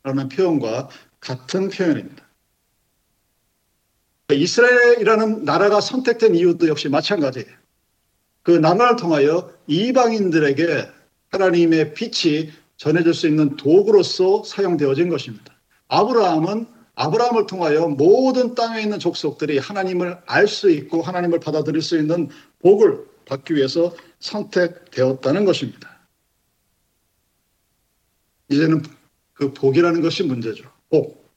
라는 0.02 0.28
표현과 0.28 0.88
같은 1.20 1.70
표현입니다. 1.70 2.26
이스라엘이라는 4.32 5.44
나라가 5.44 5.80
선택된 5.80 6.34
이유도 6.34 6.68
역시 6.68 6.88
마찬가지예요. 6.88 7.48
그 8.42 8.50
나라를 8.50 8.96
통하여 8.96 9.52
이방인들에게 9.66 10.88
하나님의 11.30 11.94
빛이 11.94 12.52
전해질 12.76 13.14
수 13.14 13.28
있는 13.28 13.56
도구로서 13.56 14.44
사용되어진 14.44 15.08
것입니다. 15.08 15.54
아브라함은 15.88 16.75
아브라함을 16.96 17.46
통하여 17.46 17.88
모든 17.88 18.54
땅에 18.54 18.80
있는 18.80 18.98
족속들이 18.98 19.58
하나님을 19.58 20.22
알 20.26 20.48
수 20.48 20.70
있고 20.70 21.02
하나님을 21.02 21.40
받아들일 21.40 21.82
수 21.82 21.98
있는 21.98 22.30
복을 22.60 23.06
받기 23.26 23.54
위해서 23.54 23.94
선택되었다는 24.20 25.44
것입니다. 25.44 25.98
이제는 28.48 28.82
그 29.34 29.52
복이라는 29.52 30.00
것이 30.00 30.22
문제죠. 30.22 30.72
복. 30.88 31.30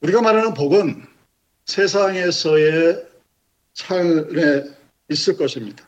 우리가 0.00 0.22
말하는 0.22 0.54
복은 0.54 1.04
세상에서의 1.66 3.06
삶에 3.74 4.64
있을 5.10 5.36
것입니다. 5.36 5.86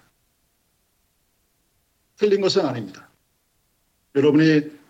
틀린 2.17 2.43
것은 2.43 2.67
아닙니다. 2.67 3.09
여러분이 4.15 4.82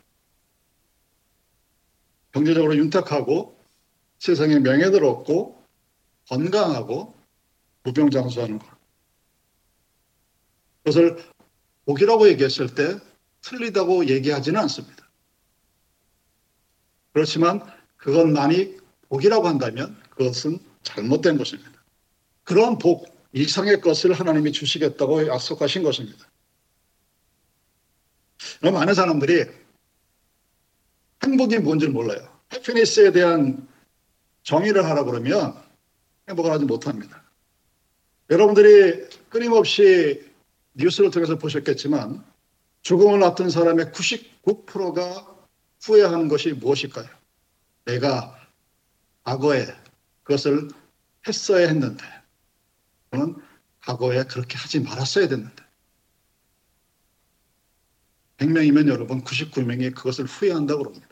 경제적으로 2.32 2.76
윤택하고 2.76 3.58
세상에 4.18 4.58
명예를 4.58 5.04
얻고 5.04 5.62
건강하고 6.28 7.14
무병장수하는 7.82 8.58
것. 8.58 8.66
그것을 10.78 11.22
복이라고 11.84 12.28
얘기했을 12.28 12.74
때 12.74 12.98
틀리다고 13.42 14.08
얘기하지는 14.08 14.60
않습니다. 14.60 15.08
그렇지만 17.12 17.60
그것만이 17.96 18.76
복이라고 19.08 19.46
한다면 19.46 20.00
그것은 20.10 20.58
잘못된 20.82 21.36
것입니다. 21.38 21.70
그런 22.44 22.78
복 22.78 23.12
이상의 23.32 23.80
것을 23.80 24.12
하나님이 24.12 24.52
주시겠다고 24.52 25.26
약속하신 25.28 25.82
것입니다. 25.82 26.26
많은 28.62 28.94
사람들이 28.94 29.46
행복이 31.24 31.58
뭔지를 31.58 31.92
몰라요. 31.92 32.20
해피니스에 32.52 33.12
대한 33.12 33.66
정의를 34.42 34.84
하라 34.84 35.04
그러면 35.04 35.54
행복을 36.28 36.50
하지 36.50 36.64
못합니다. 36.64 37.22
여러분들이 38.30 39.08
끊임없이 39.28 40.30
뉴스를 40.74 41.10
통해서 41.10 41.36
보셨겠지만 41.38 42.24
죽음을 42.82 43.20
낳던 43.20 43.50
사람의 43.50 43.86
99%가 43.86 45.32
후회하는 45.82 46.28
것이 46.28 46.52
무엇일까요? 46.52 47.08
내가 47.84 48.38
과거에 49.24 49.66
그것을 50.22 50.68
했어야 51.26 51.68
했는데, 51.68 52.04
저는 53.10 53.36
과거에 53.80 54.24
그렇게 54.24 54.56
하지 54.56 54.80
말았어야 54.80 55.28
됐는데. 55.28 55.62
100명이면 58.38 58.88
여러분 58.88 59.22
99명이 59.22 59.94
그것을 59.94 60.24
후회한다고 60.24 60.82
그럽니다. 60.82 61.08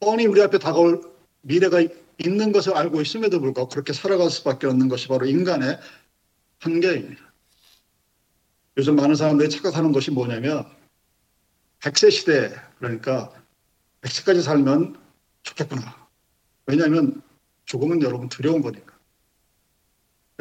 뻔히 0.00 0.26
우리 0.26 0.42
앞에 0.42 0.58
다가올 0.58 1.02
미래가 1.42 1.82
있는 2.18 2.52
것을 2.52 2.76
알고 2.76 3.00
있음에도 3.02 3.40
불구하고 3.40 3.70
그렇게 3.70 3.92
살아갈 3.92 4.30
수밖에 4.30 4.66
없는 4.66 4.88
것이 4.88 5.08
바로 5.08 5.26
인간의 5.26 5.78
한계입니다. 6.58 7.22
요즘 8.78 8.96
많은 8.96 9.14
사람들이 9.14 9.48
착각하는 9.50 9.92
것이 9.92 10.10
뭐냐면 10.10 10.66
100세 11.80 12.10
시대 12.10 12.54
그러니까 12.78 13.32
100세까지 14.02 14.42
살면 14.42 14.98
좋겠구나. 15.42 16.08
왜냐하면 16.66 17.22
죽음은 17.64 18.02
여러분 18.02 18.28
두려운 18.28 18.62
거니까. 18.62 18.94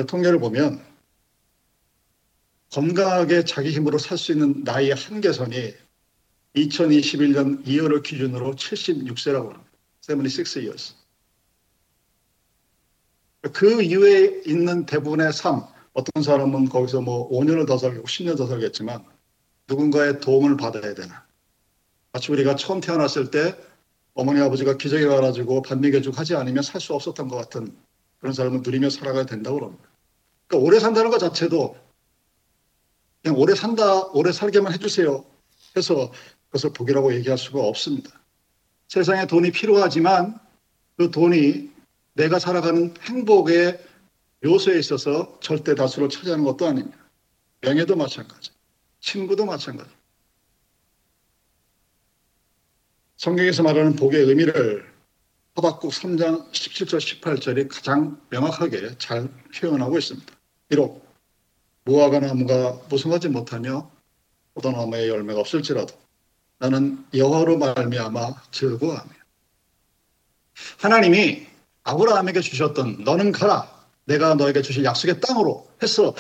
통계를 0.08 0.39
보면 0.39 0.84
건강하게 2.72 3.46
자기 3.46 3.72
힘으로 3.72 3.98
살 3.98 4.18
수 4.18 4.32
있는 4.34 4.63
나이의 4.63 4.96
한계선이 4.96 5.74
2021년 6.56 7.65
2월을 7.65 8.02
기준으로 8.04 8.56
76세라고 8.56 9.50
합니다. 9.50 9.63
76 10.02 10.58
years. 10.58 10.96
그 13.54 13.82
이후에 13.82 14.41
있는 14.46 14.86
대부분의 14.86 15.34
삶, 15.34 15.63
어떤 15.94 16.24
사람은 16.24 16.70
거기서 16.70 17.02
뭐 17.02 17.30
5년을 17.30 17.68
더 17.68 17.78
살고 17.78 18.08
10년 18.08 18.38
더 18.38 18.48
살겠지만 18.48 19.06
누군가의 19.68 20.20
도움을 20.20 20.58
받아야 20.58 20.94
되나. 20.94 21.26
마치 22.12 22.32
우리가 22.32 22.56
처음 22.56 22.80
태어났을 22.80 23.30
때 23.32 23.56
어머니 24.13 24.39
아버지가 24.39 24.78
기저귀 24.78 25.06
밥 25.65 25.80
먹여주고 25.80 26.15
하지 26.15 26.36
않으면 26.36 26.63
살 26.63 26.80
수 26.80 26.94
없었던 26.94 27.28
것 27.28 27.36
같은 27.36 27.76
그런 28.20 28.34
삶을 28.34 28.62
누리며 28.62 28.89
살아가야 28.89 29.26
된다고 29.26 29.58
그럽니다. 29.58 29.89
그러니까 30.48 30.68
오래 30.68 30.80
산다는 30.80 31.12
것 31.12 31.20
자체도 31.20 31.76
그냥 33.22 33.38
오래 33.38 33.56
산다, 33.56 34.04
오래 34.13 34.32
살게만 34.32 34.74
해주세요 34.74 35.26
해서 35.76 36.12
그것을 36.56 36.72
복이라고 36.72 37.13
얘기할 37.15 37.38
수가 37.38 37.60
없습니다. 37.60 38.12
세상에 38.88 39.28
돈이 39.28 39.52
필요하지만 39.52 40.39
그 40.98 41.12
돈이 41.12 41.70
내가 42.13 42.39
살아가는 42.39 42.94
행복의 43.02 43.84
요소에 44.44 44.80
있어서 44.80 45.38
절대 45.41 45.76
다수를 45.76 46.08
차지하는 46.08 46.46
것도 46.46 46.68
아닙니다. 46.68 46.98
명예도 47.62 47.96
마찬가지, 47.96 48.52
친구도 49.02 49.46
마찬가지. 49.46 49.89
성경에서 53.18 53.63
말하는 53.63 53.96
복의 53.96 54.22
의미를 54.22 54.86
하박국 55.56 55.91
3장 55.91 56.52
17절 56.52 57.22
18절이 57.22 57.68
가장 57.70 58.22
명확하게 58.30 58.98
잘 58.98 59.30
표현하고 59.54 59.98
있습니다. 59.98 60.34
비록 60.70 61.06
무화과 61.84 62.20
나무가 62.20 62.80
무성하지 62.89 63.30
못하며 63.30 63.89
포도나무의 64.54 65.10
열매가 65.10 65.39
없을지라도 65.39 66.05
나는 66.60 67.04
여호와로 67.13 67.58
말미암아 67.58 68.41
즐거워하며 68.52 69.10
하나님이 70.80 71.46
아브라함에게 71.84 72.41
주셨던 72.41 73.04
너는 73.04 73.32
가라 73.32 73.70
내가 74.06 74.36
너에게 74.36 74.62
주실 74.62 74.84
약속의 74.84 75.20
땅으로 75.22 75.68
해서 75.84 76.15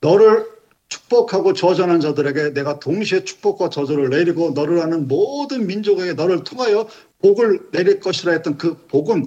너를 0.00 0.56
축복하고 0.88 1.52
저전한 1.52 2.00
자들에게 2.00 2.54
내가 2.54 2.78
동시에 2.78 3.24
축복과 3.24 3.70
저주를 3.70 4.10
내리고 4.10 4.50
너를 4.50 4.80
아는 4.80 5.08
모든 5.08 5.66
민족에게 5.66 6.12
너를 6.12 6.44
통하여 6.44 6.88
복을 7.20 7.70
내릴 7.72 8.00
것이라 8.00 8.32
했던 8.32 8.56
그 8.56 8.86
복은 8.86 9.26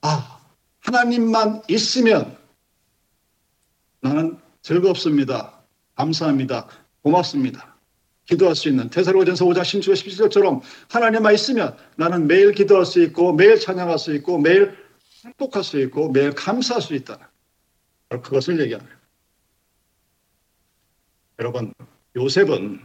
아 0.00 0.40
하나님만 0.80 1.62
있으면 1.68 2.36
나는 4.00 4.38
즐겁습니다. 4.62 5.60
감사합니다. 5.96 6.68
고맙습니다. 7.02 7.73
기도할 8.26 8.56
수 8.56 8.68
있는 8.68 8.88
대사로전서 8.88 9.44
5장 9.44 9.60
16절 9.62 9.92
17절처럼 9.92 10.62
하나님만 10.88 11.34
있으면 11.34 11.76
나는 11.96 12.26
매일 12.26 12.52
기도할 12.52 12.86
수 12.86 13.02
있고 13.02 13.32
매일 13.32 13.58
찬양할 13.58 13.98
수 13.98 14.14
있고 14.14 14.38
매일 14.38 14.76
행복할 15.24 15.62
수 15.62 15.80
있고 15.80 16.10
매일 16.10 16.32
감사할 16.34 16.82
수 16.82 16.94
있다. 16.94 17.30
그것을 18.08 18.60
얘기합니다. 18.60 18.96
여러분, 21.38 21.74
요셉은 22.16 22.80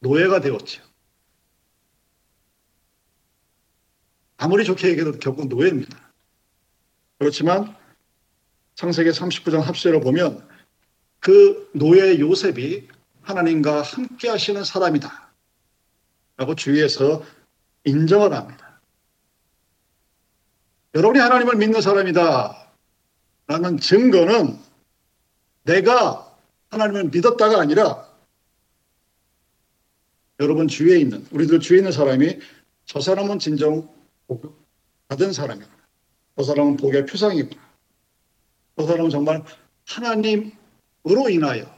노예가 0.00 0.40
되었죠. 0.40 0.82
아무리 4.38 4.64
좋게 4.64 4.88
얘기해도 4.88 5.18
결국 5.18 5.48
노예입니다. 5.48 6.12
그렇지만 7.18 7.74
창세기 8.74 9.10
39장 9.10 9.60
합세를 9.60 10.00
보면 10.00 10.46
그 11.20 11.70
노예 11.74 12.18
요셉이 12.18 12.88
하나님과 13.26 13.82
함께 13.82 14.28
하시는 14.28 14.62
사람이다. 14.62 15.32
라고 16.36 16.54
주위에서 16.54 17.24
인정을 17.84 18.32
합니다. 18.32 18.80
여러분이 20.94 21.18
하나님을 21.18 21.56
믿는 21.56 21.80
사람이다. 21.80 22.70
라는 23.48 23.78
증거는 23.78 24.58
내가 25.64 26.36
하나님을 26.70 27.10
믿었다가 27.10 27.60
아니라 27.60 28.06
여러분 30.38 30.68
주위에 30.68 30.98
있는, 30.98 31.26
우리들 31.32 31.60
주위에 31.60 31.78
있는 31.78 31.92
사람이 31.92 32.38
저 32.84 33.00
사람은 33.00 33.38
진정 33.40 33.92
복 34.28 34.64
받은 35.08 35.32
사람이구나. 35.32 35.76
저 36.36 36.42
사람은 36.44 36.76
복의 36.76 37.06
표상이구나. 37.06 37.62
저 38.78 38.86
사람은 38.86 39.10
정말 39.10 39.42
하나님으로 39.86 41.30
인하여, 41.30 41.75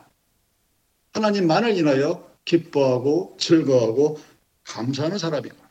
하나님만을 1.18 1.76
인하여 1.76 2.32
기뻐하고 2.44 3.36
즐거워하고 3.38 4.20
감사하는 4.64 5.18
사람이구나. 5.18 5.68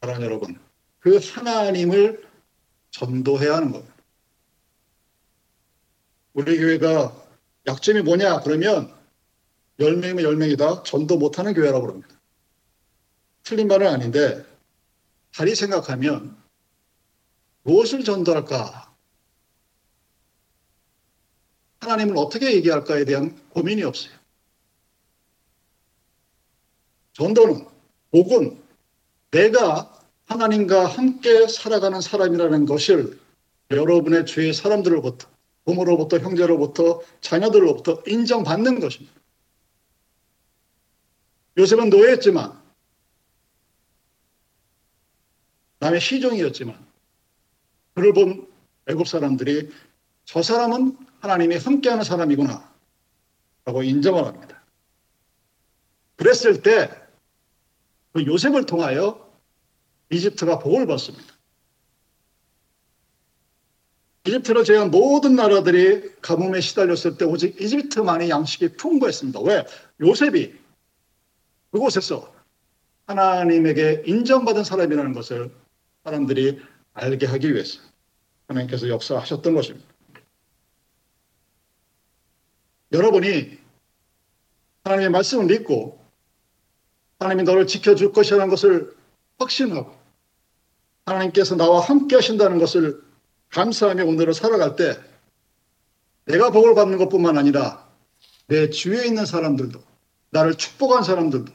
사랑하는 0.00 0.26
여러분, 0.26 0.58
그 1.00 1.18
하나님을 1.18 2.26
전도해야 2.90 3.56
하는 3.56 3.72
겁니다. 3.72 3.94
우리 6.32 6.58
교회가 6.58 7.14
약점이 7.66 8.02
뭐냐? 8.02 8.40
그러면 8.40 8.92
10명이면 9.78 10.22
10명이다 10.22 10.84
전도 10.84 11.18
못하는 11.18 11.54
교회라고 11.54 11.82
그럽니다. 11.82 12.08
틀린 13.42 13.68
말은 13.68 13.86
아닌데 13.86 14.44
다리 15.34 15.54
생각하면 15.54 16.36
무엇을 17.62 18.04
전도할까? 18.04 18.93
하나님을 21.84 22.16
어떻게 22.16 22.54
얘기할까에 22.54 23.04
대한 23.04 23.36
고민이 23.50 23.82
없어요. 23.82 24.12
전도는 27.12 27.66
복은 28.10 28.60
내가 29.30 29.92
하나님과 30.26 30.86
함께 30.86 31.46
살아가는 31.46 32.00
사람이라는 32.00 32.66
것을 32.66 33.18
여러분의 33.70 34.26
주위 34.26 34.52
사람들로부터 34.52 35.28
부모로부터 35.64 36.18
형제로부터 36.18 37.00
자녀들로부터 37.20 38.02
인정받는 38.06 38.80
것입니다. 38.80 39.14
요셉은 41.56 41.90
노예였지만 41.90 42.60
남의 45.78 46.00
시종이었지만 46.00 46.84
그를 47.94 48.12
본 48.12 48.46
애굽 48.88 49.06
사람들이 49.06 49.70
저 50.24 50.42
사람은 50.42 50.96
하나님이 51.24 51.56
함께하는 51.56 52.04
사람이구나 52.04 52.72
라고 53.64 53.82
인정을 53.82 54.24
합니다. 54.24 54.62
그랬을 56.16 56.62
때 56.62 57.04
그 58.14 58.24
요셉을 58.24 58.64
통하여 58.64 59.28
이집트가 60.08 60.60
복을 60.60 60.86
받습니다. 60.86 61.34
이집트를 64.26 64.64
제외한 64.64 64.90
모든 64.90 65.34
나라들이 65.34 66.12
가뭄에 66.22 66.60
시달렸을 66.60 67.18
때 67.18 67.24
오직 67.24 67.60
이집트만의 67.60 68.30
양식이 68.30 68.76
풍부했습니다. 68.76 69.40
왜? 69.40 69.66
요셉이 70.00 70.54
그곳에서 71.72 72.32
하나님에게 73.06 74.04
인정받은 74.06 74.62
사람이라는 74.62 75.12
것을 75.12 75.52
사람들이 76.04 76.62
알게 76.94 77.26
하기 77.26 77.52
위해서 77.52 77.80
하나님께서 78.46 78.88
역사하셨던 78.88 79.54
것입니다. 79.54 79.93
여러분이 82.94 83.58
하나님의 84.84 85.10
말씀을 85.10 85.46
믿고 85.46 85.98
하나님이 87.18 87.42
너를 87.42 87.66
지켜줄 87.66 88.12
것이라는 88.12 88.48
것을 88.48 88.94
확신하고 89.38 89.92
하나님께서 91.04 91.56
나와 91.56 91.80
함께 91.80 92.14
하신다는 92.14 92.58
것을 92.58 93.02
감사하며 93.50 94.04
오늘을 94.04 94.32
살아갈 94.32 94.76
때 94.76 94.96
내가 96.26 96.50
복을 96.50 96.74
받는 96.74 96.98
것뿐만 96.98 97.36
아니라 97.36 97.86
내 98.46 98.70
주위에 98.70 99.06
있는 99.06 99.26
사람들도 99.26 99.82
나를 100.30 100.54
축복한 100.54 101.02
사람들도 101.02 101.52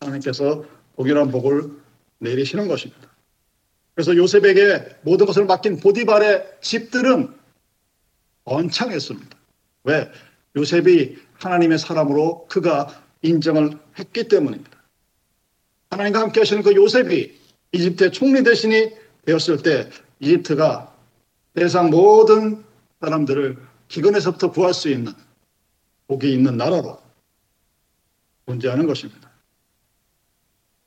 하나님께서 0.00 0.64
복이란 0.96 1.30
복을 1.30 1.70
내리시는 2.18 2.68
것입니다. 2.68 3.08
그래서 3.94 4.16
요셉에게 4.16 4.98
모든 5.02 5.26
것을 5.26 5.44
맡긴 5.44 5.80
보디발의 5.80 6.58
집들은 6.60 7.34
언창했습니다. 8.44 9.36
왜? 9.84 10.10
요셉이 10.56 11.18
하나님의 11.34 11.78
사람으로 11.78 12.46
그가 12.48 13.02
인정을 13.22 13.78
했기 13.98 14.28
때문입니다. 14.28 14.70
하나님과 15.90 16.20
함께 16.20 16.40
하시는 16.40 16.62
그 16.62 16.74
요셉이 16.74 17.40
이집트의 17.72 18.12
총리 18.12 18.42
대신이 18.42 18.90
되었을 19.24 19.62
때 19.62 19.88
이집트가 20.20 20.94
세상 21.54 21.90
모든 21.90 22.64
사람들을 23.00 23.58
기근에서부터 23.88 24.52
구할 24.52 24.72
수 24.74 24.88
있는 24.88 25.12
복이 26.06 26.32
있는 26.32 26.56
나라로 26.56 26.98
존재하는 28.46 28.86
것입니다. 28.86 29.30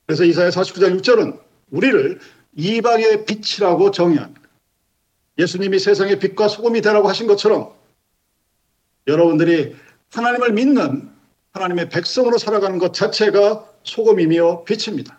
그래서 0.06 0.24
이사야 0.24 0.50
49장 0.50 1.00
6절은 1.00 1.40
우리를 1.70 2.20
이방의 2.56 3.26
빛이라고 3.26 3.90
정의합니다. 3.90 4.40
예수님이 5.38 5.78
세상의 5.78 6.18
빛과 6.18 6.48
소금이 6.48 6.80
되라고 6.80 7.08
하신 7.08 7.26
것처럼 7.26 7.75
여러분들이 9.06 9.76
하나님을 10.10 10.52
믿는 10.52 11.10
하나님의 11.52 11.88
백성으로 11.88 12.38
살아가는 12.38 12.78
것 12.78 12.92
자체가 12.92 13.70
소금이며 13.82 14.64
빛입니다. 14.64 15.18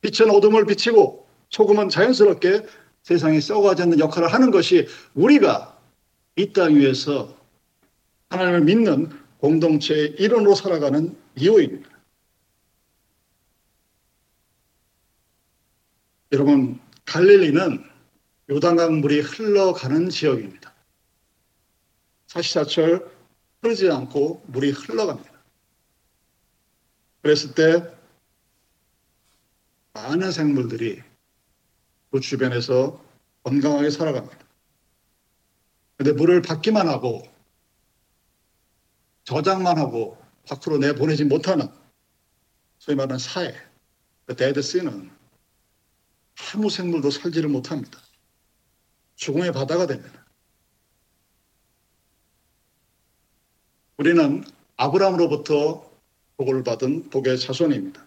빛은 0.00 0.30
어둠을 0.30 0.66
비치고 0.66 1.26
소금은 1.50 1.88
자연스럽게 1.88 2.66
세상에 3.02 3.40
썩어가지 3.40 3.82
않는 3.82 3.98
역할을 3.98 4.32
하는 4.32 4.50
것이 4.50 4.86
우리가 5.14 5.78
이 6.36 6.52
땅 6.52 6.74
위에서 6.74 7.36
하나님을 8.30 8.62
믿는 8.62 9.10
공동체의 9.38 10.16
일원으로 10.18 10.54
살아가는 10.54 11.16
이유입니다. 11.36 11.88
여러분, 16.32 16.80
갈릴리는 17.04 17.84
요단강 18.50 19.00
물이 19.00 19.20
흘러가는 19.20 20.08
지역입니다. 20.08 20.72
사시사철 22.26 23.13
흐르지 23.64 23.90
않고 23.90 24.44
물이 24.46 24.72
흘러갑니다. 24.72 25.32
그랬을 27.22 27.54
때 27.54 27.90
많은 29.94 30.30
생물들이 30.30 31.02
그 32.10 32.20
주변에서 32.20 33.02
건강하게 33.42 33.88
살아갑니다. 33.88 34.38
근데 35.96 36.12
물을 36.12 36.42
받기만 36.42 36.88
하고 36.88 37.22
저장만 39.24 39.78
하고 39.78 40.22
밖으로 40.46 40.76
내보내지 40.76 41.24
못하는 41.24 41.68
소위 42.78 42.96
말하는 42.96 43.18
사해, 43.18 43.54
그 44.26 44.36
데드씨는 44.36 45.10
아무 46.52 46.68
생물도 46.68 47.10
살지를 47.10 47.48
못합니다. 47.48 47.98
죽음의 49.14 49.52
바다가 49.52 49.86
됩니다. 49.86 50.23
우리는 53.96 54.44
아브라함으로부터 54.76 55.90
복을 56.36 56.64
받은 56.64 57.10
복의 57.10 57.38
자손입니다. 57.38 58.04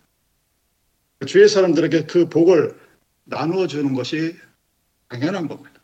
주의 1.28 1.48
사람들에게 1.48 2.06
그 2.06 2.30
복을 2.30 2.78
나누어 3.24 3.68
주는 3.68 3.94
것이 3.94 4.36
당연한 5.08 5.48
겁니다. 5.48 5.82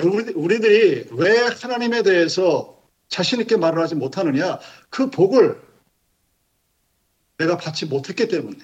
우리들이 0.00 1.08
왜 1.10 1.38
하나님에 1.60 2.02
대해서 2.02 2.80
자신 3.08 3.40
있게 3.40 3.56
말을 3.56 3.82
하지 3.82 3.96
못하느냐? 3.96 4.60
그 4.90 5.10
복을 5.10 5.60
내가 7.38 7.56
받지 7.56 7.86
못했기 7.86 8.28
때문에. 8.28 8.58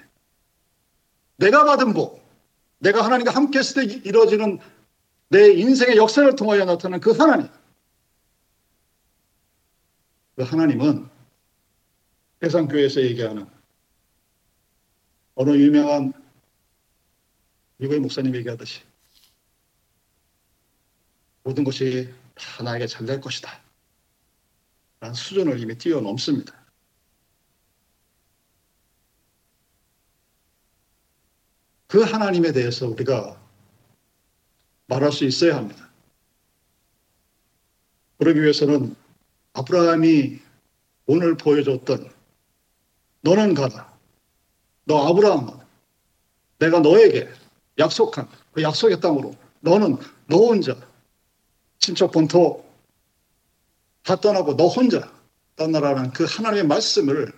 내가 1.37 1.65
받은 1.65 1.93
복, 1.93 2.25
내가 2.79 3.05
하나님과 3.05 3.33
함께 3.33 3.59
했을 3.59 3.87
때 3.87 3.95
이루어지는 4.05 4.59
내 5.29 5.51
인생의 5.53 5.97
역사를 5.97 6.35
통하여 6.37 6.65
나타나는 6.65 7.01
그 7.01 7.11
하나님. 7.11 7.49
그 10.37 10.43
하나님은 10.43 11.09
해상교회에서 12.43 13.01
얘기하는 13.03 13.47
어느 15.35 15.51
유명한 15.51 16.13
미국의 17.79 18.01
목사님 18.01 18.35
얘기하듯이 18.37 18.83
모든 21.43 21.65
것이 21.65 22.13
다 22.35 22.63
나에게 22.63 22.87
잘 22.87 23.07
될 23.07 23.21
것이다. 23.21 23.63
라는 25.01 25.15
수준을 25.15 25.61
이미 25.61 25.77
뛰어넘습니다. 25.77 26.65
그 31.87 32.03
하나님에 32.03 32.53
대해서 32.53 32.89
우리가 32.89 33.41
말할 34.87 35.13
수 35.13 35.25
있어야 35.25 35.57
합니다. 35.57 35.91
그러기 38.19 38.41
위해서는 38.41 38.97
아브라함이 39.55 40.41
오늘 41.07 41.37
보여줬던 41.37 42.11
너는 43.23 43.55
가라. 43.55 43.97
너 44.85 45.09
아브라함 45.09 45.61
내가 46.59 46.81
너에게 46.81 47.29
약속한 47.79 48.29
그 48.53 48.63
약속의 48.63 49.01
땅으로 49.01 49.35
너는 49.61 49.97
너 50.27 50.37
혼자 50.37 50.77
친척 51.79 52.13
본토 52.13 52.65
다 54.03 54.17
떠나고 54.17 54.57
너 54.57 54.67
혼자 54.67 55.11
떠나라는 55.57 56.11
그 56.13 56.25
하나님의 56.25 56.67
말씀을 56.67 57.33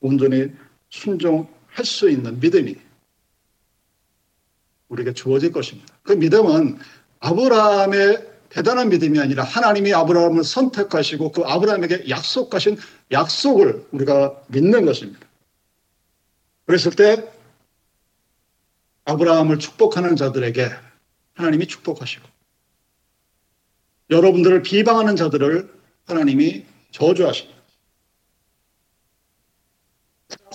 온전히 0.00 0.52
순종할 0.90 1.84
수 1.84 2.08
있는 2.10 2.38
믿음이 2.38 2.76
우리에게 4.88 5.12
주어질 5.12 5.50
것입니다. 5.50 5.94
그 6.02 6.12
믿음은 6.12 6.78
아브라함의 7.20 8.35
대단한 8.56 8.88
믿음이 8.88 9.20
아니라 9.20 9.44
하나님이 9.44 9.92
아브라함을 9.92 10.42
선택하시고 10.42 11.32
그 11.32 11.42
아브라함에게 11.42 12.08
약속하신 12.08 12.78
약속을 13.12 13.86
우리가 13.92 14.44
믿는 14.46 14.86
것입니다. 14.86 15.20
그랬을 16.64 16.92
때 16.92 17.30
아브라함을 19.04 19.58
축복하는 19.58 20.16
자들에게 20.16 20.70
하나님이 21.34 21.66
축복하시고 21.66 22.26
여러분들을 24.08 24.62
비방하는 24.62 25.16
자들을 25.16 25.70
하나님이 26.06 26.64
저주하시고 26.92 27.52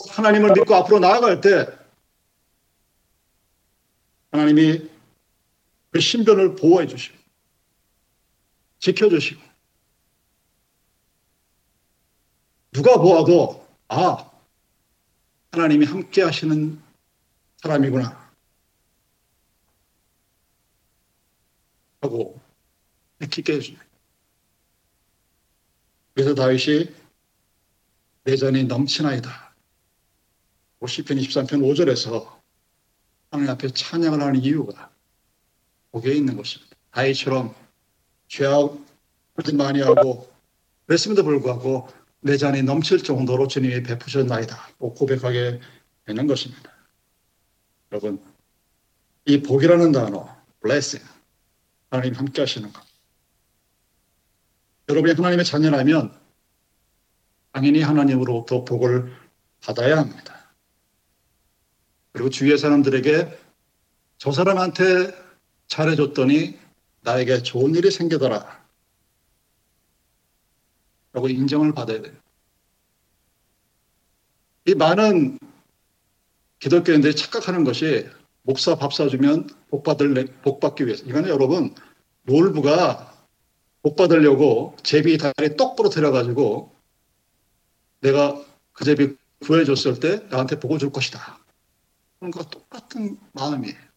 하나님을 0.10 0.54
믿고 0.54 0.74
앞으로 0.74 0.98
나아갈 0.98 1.40
때 1.40 1.68
하나님이 4.32 4.90
그 5.92 6.00
신변을 6.00 6.56
보호해 6.56 6.88
주시고 6.88 7.21
지켜주시고 8.82 9.42
누가 12.74 12.98
보아도 12.98 13.68
아 13.88 14.30
하나님이 15.52 15.86
함께 15.86 16.22
하시는 16.22 16.82
사람이구나 17.58 18.32
하고 22.02 22.42
느끼게 23.20 23.54
해줍니다. 23.54 23.86
그래서 26.14 26.34
다윗이 26.34 26.94
내전이 28.24 28.66
넘치나이다. 28.66 29.54
50편 30.80 31.22
23편 31.22 31.62
5절에서 31.62 32.40
하나님 33.30 33.52
앞에 33.52 33.70
찬양을 33.70 34.22
하는 34.22 34.42
이유가 34.42 34.92
거기에 35.92 36.16
있는 36.16 36.36
것입니다. 36.36 36.76
다윗처럼 36.92 37.54
죄악 38.32 38.78
많이 39.58 39.82
하고 39.82 40.32
그랬음에도 40.88 41.26
불구하고 41.26 41.90
내 42.22 42.38
잔이 42.38 42.64
넘칠 42.64 43.04
정도로 43.04 43.48
주님이 43.48 43.84
베푸셨나이다. 43.84 44.70
꼭 44.78 44.96
고백하게 44.96 45.60
되는 46.06 46.28
것입니다. 46.28 46.72
여러분, 47.92 48.24
이 49.26 49.42
복이라는 49.42 49.92
단어, 49.92 50.34
blessing, 50.62 51.06
하나님 51.90 52.14
함께 52.14 52.42
하시는 52.42 52.72
것. 52.72 52.82
여러분이 54.88 55.14
하나님의 55.14 55.44
자녀라면 55.44 56.18
당연히 57.52 57.82
하나님으로부터 57.82 58.64
복을 58.64 59.14
받아야 59.62 59.98
합니다. 59.98 60.54
그리고 62.14 62.30
주위의 62.30 62.58
사람들에게 62.58 63.38
저 64.20 64.32
사람한테 64.32 65.14
잘해줬더니 65.68 66.62
나에게 67.02 67.44
좋은 67.44 67.76
일이 67.76 67.92
생기더라. 67.92 68.62
라고 71.14 71.28
인정을 71.28 71.74
받아야 71.74 72.02
돼요. 72.02 72.14
이 74.66 74.76
많은 74.76 75.40
기독교인들이 76.60 77.16
착각하는 77.16 77.64
것이 77.64 78.08
목사 78.44 78.76
밥 78.76 78.94
사주면 78.94 79.50
복 79.70 79.84
받을 79.84 80.14
복 80.44 80.60
받기 80.60 80.86
위해서. 80.86 81.04
이거는 81.06 81.30
여러분 81.30 81.74
놀부가 82.24 83.26
복 83.82 83.96
받으려고 83.96 84.76
제비 84.84 85.18
다리 85.18 85.56
똑부러 85.58 85.90
들어가지고 85.90 86.74
내가 88.02 88.40
그 88.74 88.86
제비 88.86 89.16
구해줬을 89.40 90.00
때 90.00 90.28
나한테 90.30 90.60
복을 90.60 90.78
줄 90.78 90.92
것이다. 90.92 91.40
거 92.32 92.44
똑같은 92.44 93.18
마음이에요. 93.34 93.91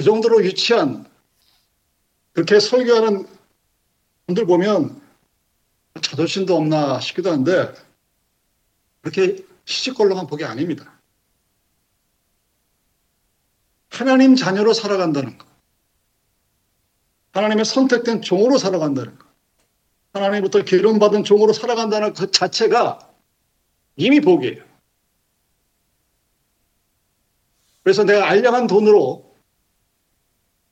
그 0.00 0.04
정도로 0.04 0.42
유치한 0.46 1.06
그렇게 2.32 2.58
설교하는 2.58 3.26
분들 4.24 4.46
보면 4.46 4.98
자존심도 6.00 6.56
없나 6.56 6.98
싶기도 7.00 7.30
한데 7.30 7.74
그렇게 9.02 9.44
시시껄렁한 9.66 10.26
복이 10.26 10.42
아닙니다. 10.42 10.98
하나님 13.90 14.36
자녀로 14.36 14.72
살아간다는 14.72 15.36
것. 15.36 15.46
하나님의 17.32 17.66
선택된 17.66 18.22
종으로 18.22 18.56
살아간다는 18.56 19.18
것. 19.18 19.26
하나님부터 20.14 20.62
기름받은 20.62 21.24
종으로 21.24 21.52
살아간다는 21.52 22.14
그 22.14 22.30
자체가 22.30 23.12
이미 23.96 24.22
복이에요. 24.22 24.64
그래서 27.82 28.04
내가 28.04 28.30
알량한 28.30 28.66
돈으로 28.66 29.29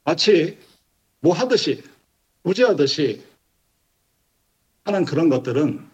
마치 0.09 0.59
뭐 1.21 1.35
하듯이, 1.35 1.85
부지하듯이 2.43 3.23
하는 4.85 5.05
그런 5.05 5.29
것들은 5.29 5.87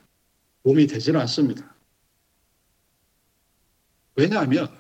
도움이 0.62 0.86
되지는 0.86 1.18
않습니다. 1.22 1.74
왜냐하면 4.14 4.72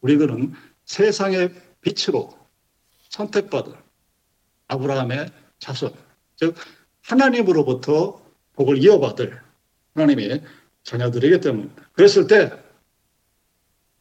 우리들은 0.00 0.52
세상의 0.84 1.54
빛으로 1.80 2.36
선택받은 3.10 3.72
아브라함의 4.66 5.30
자손, 5.60 5.94
즉 6.34 6.56
하나님으로부터 7.02 8.20
복을 8.54 8.78
이어받을 8.78 9.40
하나님의 9.94 10.42
자녀들이기 10.82 11.38
때문입니다. 11.38 11.88
그랬을 11.92 12.26
때 12.26 12.50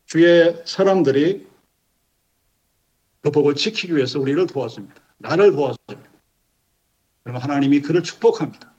주의 0.08 0.60
사람들이 0.66 1.53
그 3.24 3.32
복을 3.32 3.56
지키기 3.56 3.96
위해서 3.96 4.20
우리를 4.20 4.46
도와줍니다. 4.48 4.94
나를 5.18 5.54
도와줍니다. 5.54 6.12
그러면 7.24 7.42
하나님이 7.42 7.82
그를 7.82 8.04
축복합니다. 8.04 8.74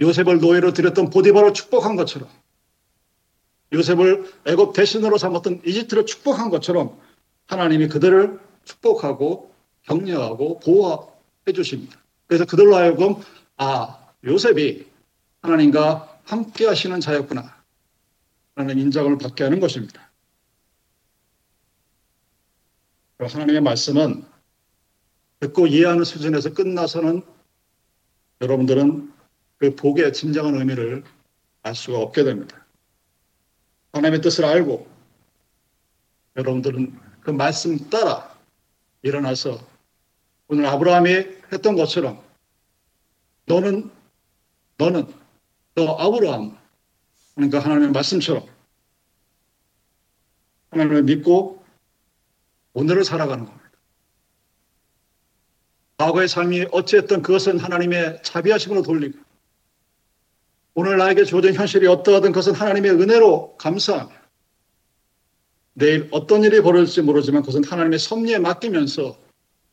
요셉을 0.00 0.38
노예로 0.38 0.72
들였던 0.72 1.10
보디바로 1.10 1.52
축복한 1.52 1.96
것처럼 1.96 2.28
요셉을 3.72 4.32
애굽 4.44 4.72
대신으로 4.72 5.18
삼았던 5.18 5.62
이집트를 5.66 6.06
축복한 6.06 6.50
것처럼 6.50 6.96
하나님이 7.46 7.88
그들을 7.88 8.38
축복하고 8.64 9.52
격려하고 9.82 10.60
보호해 10.60 11.52
주십니다. 11.52 11.98
그래서 12.26 12.44
그들로 12.44 12.76
하여금 12.76 13.16
아 13.56 13.98
요셉이 14.24 14.86
하나님과 15.42 16.20
함께 16.24 16.66
하시는 16.66 16.98
자였구나 17.00 17.54
라는 18.54 18.78
인정을 18.78 19.18
받게 19.18 19.42
하는 19.42 19.58
것입니다. 19.58 20.13
하나님의 23.26 23.60
말씀은 23.60 24.24
듣고 25.40 25.66
이해하는 25.66 26.04
수준에서 26.04 26.54
끝나서는 26.54 27.22
여러분들은 28.40 29.12
그 29.58 29.74
복의 29.74 30.12
진정한 30.12 30.54
의미를 30.56 31.04
알 31.62 31.74
수가 31.74 31.98
없게 31.98 32.24
됩니다. 32.24 32.64
하나님의 33.92 34.20
뜻을 34.20 34.44
알고 34.44 34.86
여러분들은 36.36 36.98
그 37.20 37.30
말씀 37.30 37.78
따라 37.90 38.34
일어나서 39.02 39.58
오늘 40.48 40.66
아브라함이 40.66 41.10
했던 41.52 41.76
것처럼 41.76 42.22
너는 43.46 43.90
너는 44.76 45.06
너 45.74 45.96
아브라함 45.96 46.56
그러니까 47.34 47.58
하나님의 47.60 47.90
말씀처럼 47.92 48.46
하나님을 50.70 51.04
믿고 51.04 51.53
오늘을 52.74 53.04
살아가는 53.04 53.44
겁니다. 53.44 53.70
과거의 55.96 56.28
삶이 56.28 56.66
어찌했던 56.72 57.22
그것은 57.22 57.58
하나님의 57.58 58.20
자비하심으로 58.22 58.82
돌리고 58.82 59.18
오늘 60.74 60.98
나에게 60.98 61.24
주어진 61.24 61.54
현실이 61.54 61.86
어떠하든 61.86 62.32
그것은 62.32 62.52
하나님의 62.52 62.90
은혜로 62.92 63.56
감사하며 63.58 64.10
내일 65.74 66.08
어떤 66.10 66.42
일이 66.42 66.60
벌어질지 66.60 67.02
모르지만 67.02 67.42
그것은 67.42 67.64
하나님의 67.64 67.98
섭리에 67.98 68.38
맡기면서 68.38 69.16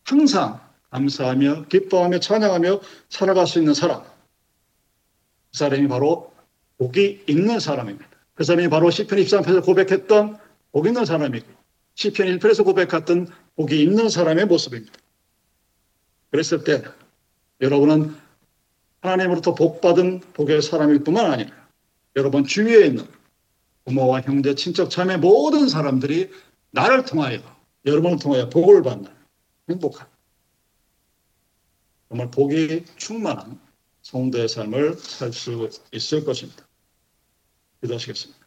항상 0.03 0.61
감사하며 0.91 1.65
기뻐하며 1.65 2.19
찬양하며 2.19 2.81
살아갈 3.09 3.47
수 3.47 3.59
있는 3.59 3.73
사람 3.73 4.03
그 4.03 5.57
사람이 5.57 5.87
바로 5.87 6.31
복이 6.77 7.25
있는 7.27 7.59
사람입니다. 7.59 8.07
그 8.33 8.43
사람이 8.43 8.69
바로 8.69 8.89
시편 8.89 9.19
23편에서 9.19 9.63
고백했던 9.63 10.37
복 10.71 10.87
있는 10.87 11.05
사람이고 11.05 11.47
시편 12.01 12.39
1편에서 12.39 12.65
고백했던 12.65 13.27
복이 13.55 13.79
있는 13.79 14.09
사람의 14.09 14.45
모습입니다. 14.45 14.93
그랬을 16.31 16.63
때 16.63 16.83
여러분은 17.59 18.15
하나님으로부터 19.01 19.53
복받은 19.53 20.21
복의 20.33 20.63
사람일 20.63 21.03
뿐만 21.03 21.31
아니라 21.31 21.51
여러분 22.15 22.43
주위에 22.43 22.87
있는 22.87 23.05
부모와 23.85 24.21
형제, 24.21 24.55
친척, 24.55 24.89
자매 24.89 25.17
모든 25.17 25.69
사람들이 25.69 26.31
나를 26.71 27.05
통하여 27.05 27.39
여러분을 27.85 28.17
통하여 28.17 28.49
복을 28.49 28.81
받는 28.81 29.11
행복한 29.69 30.07
정말 32.09 32.31
복이 32.31 32.85
충만한 32.97 33.59
성도의 34.01 34.49
삶을 34.49 34.95
살 34.97 35.31
수 35.31 35.69
있을 35.91 36.25
것입니다. 36.25 36.65
기도하시겠습니다. 37.81 38.40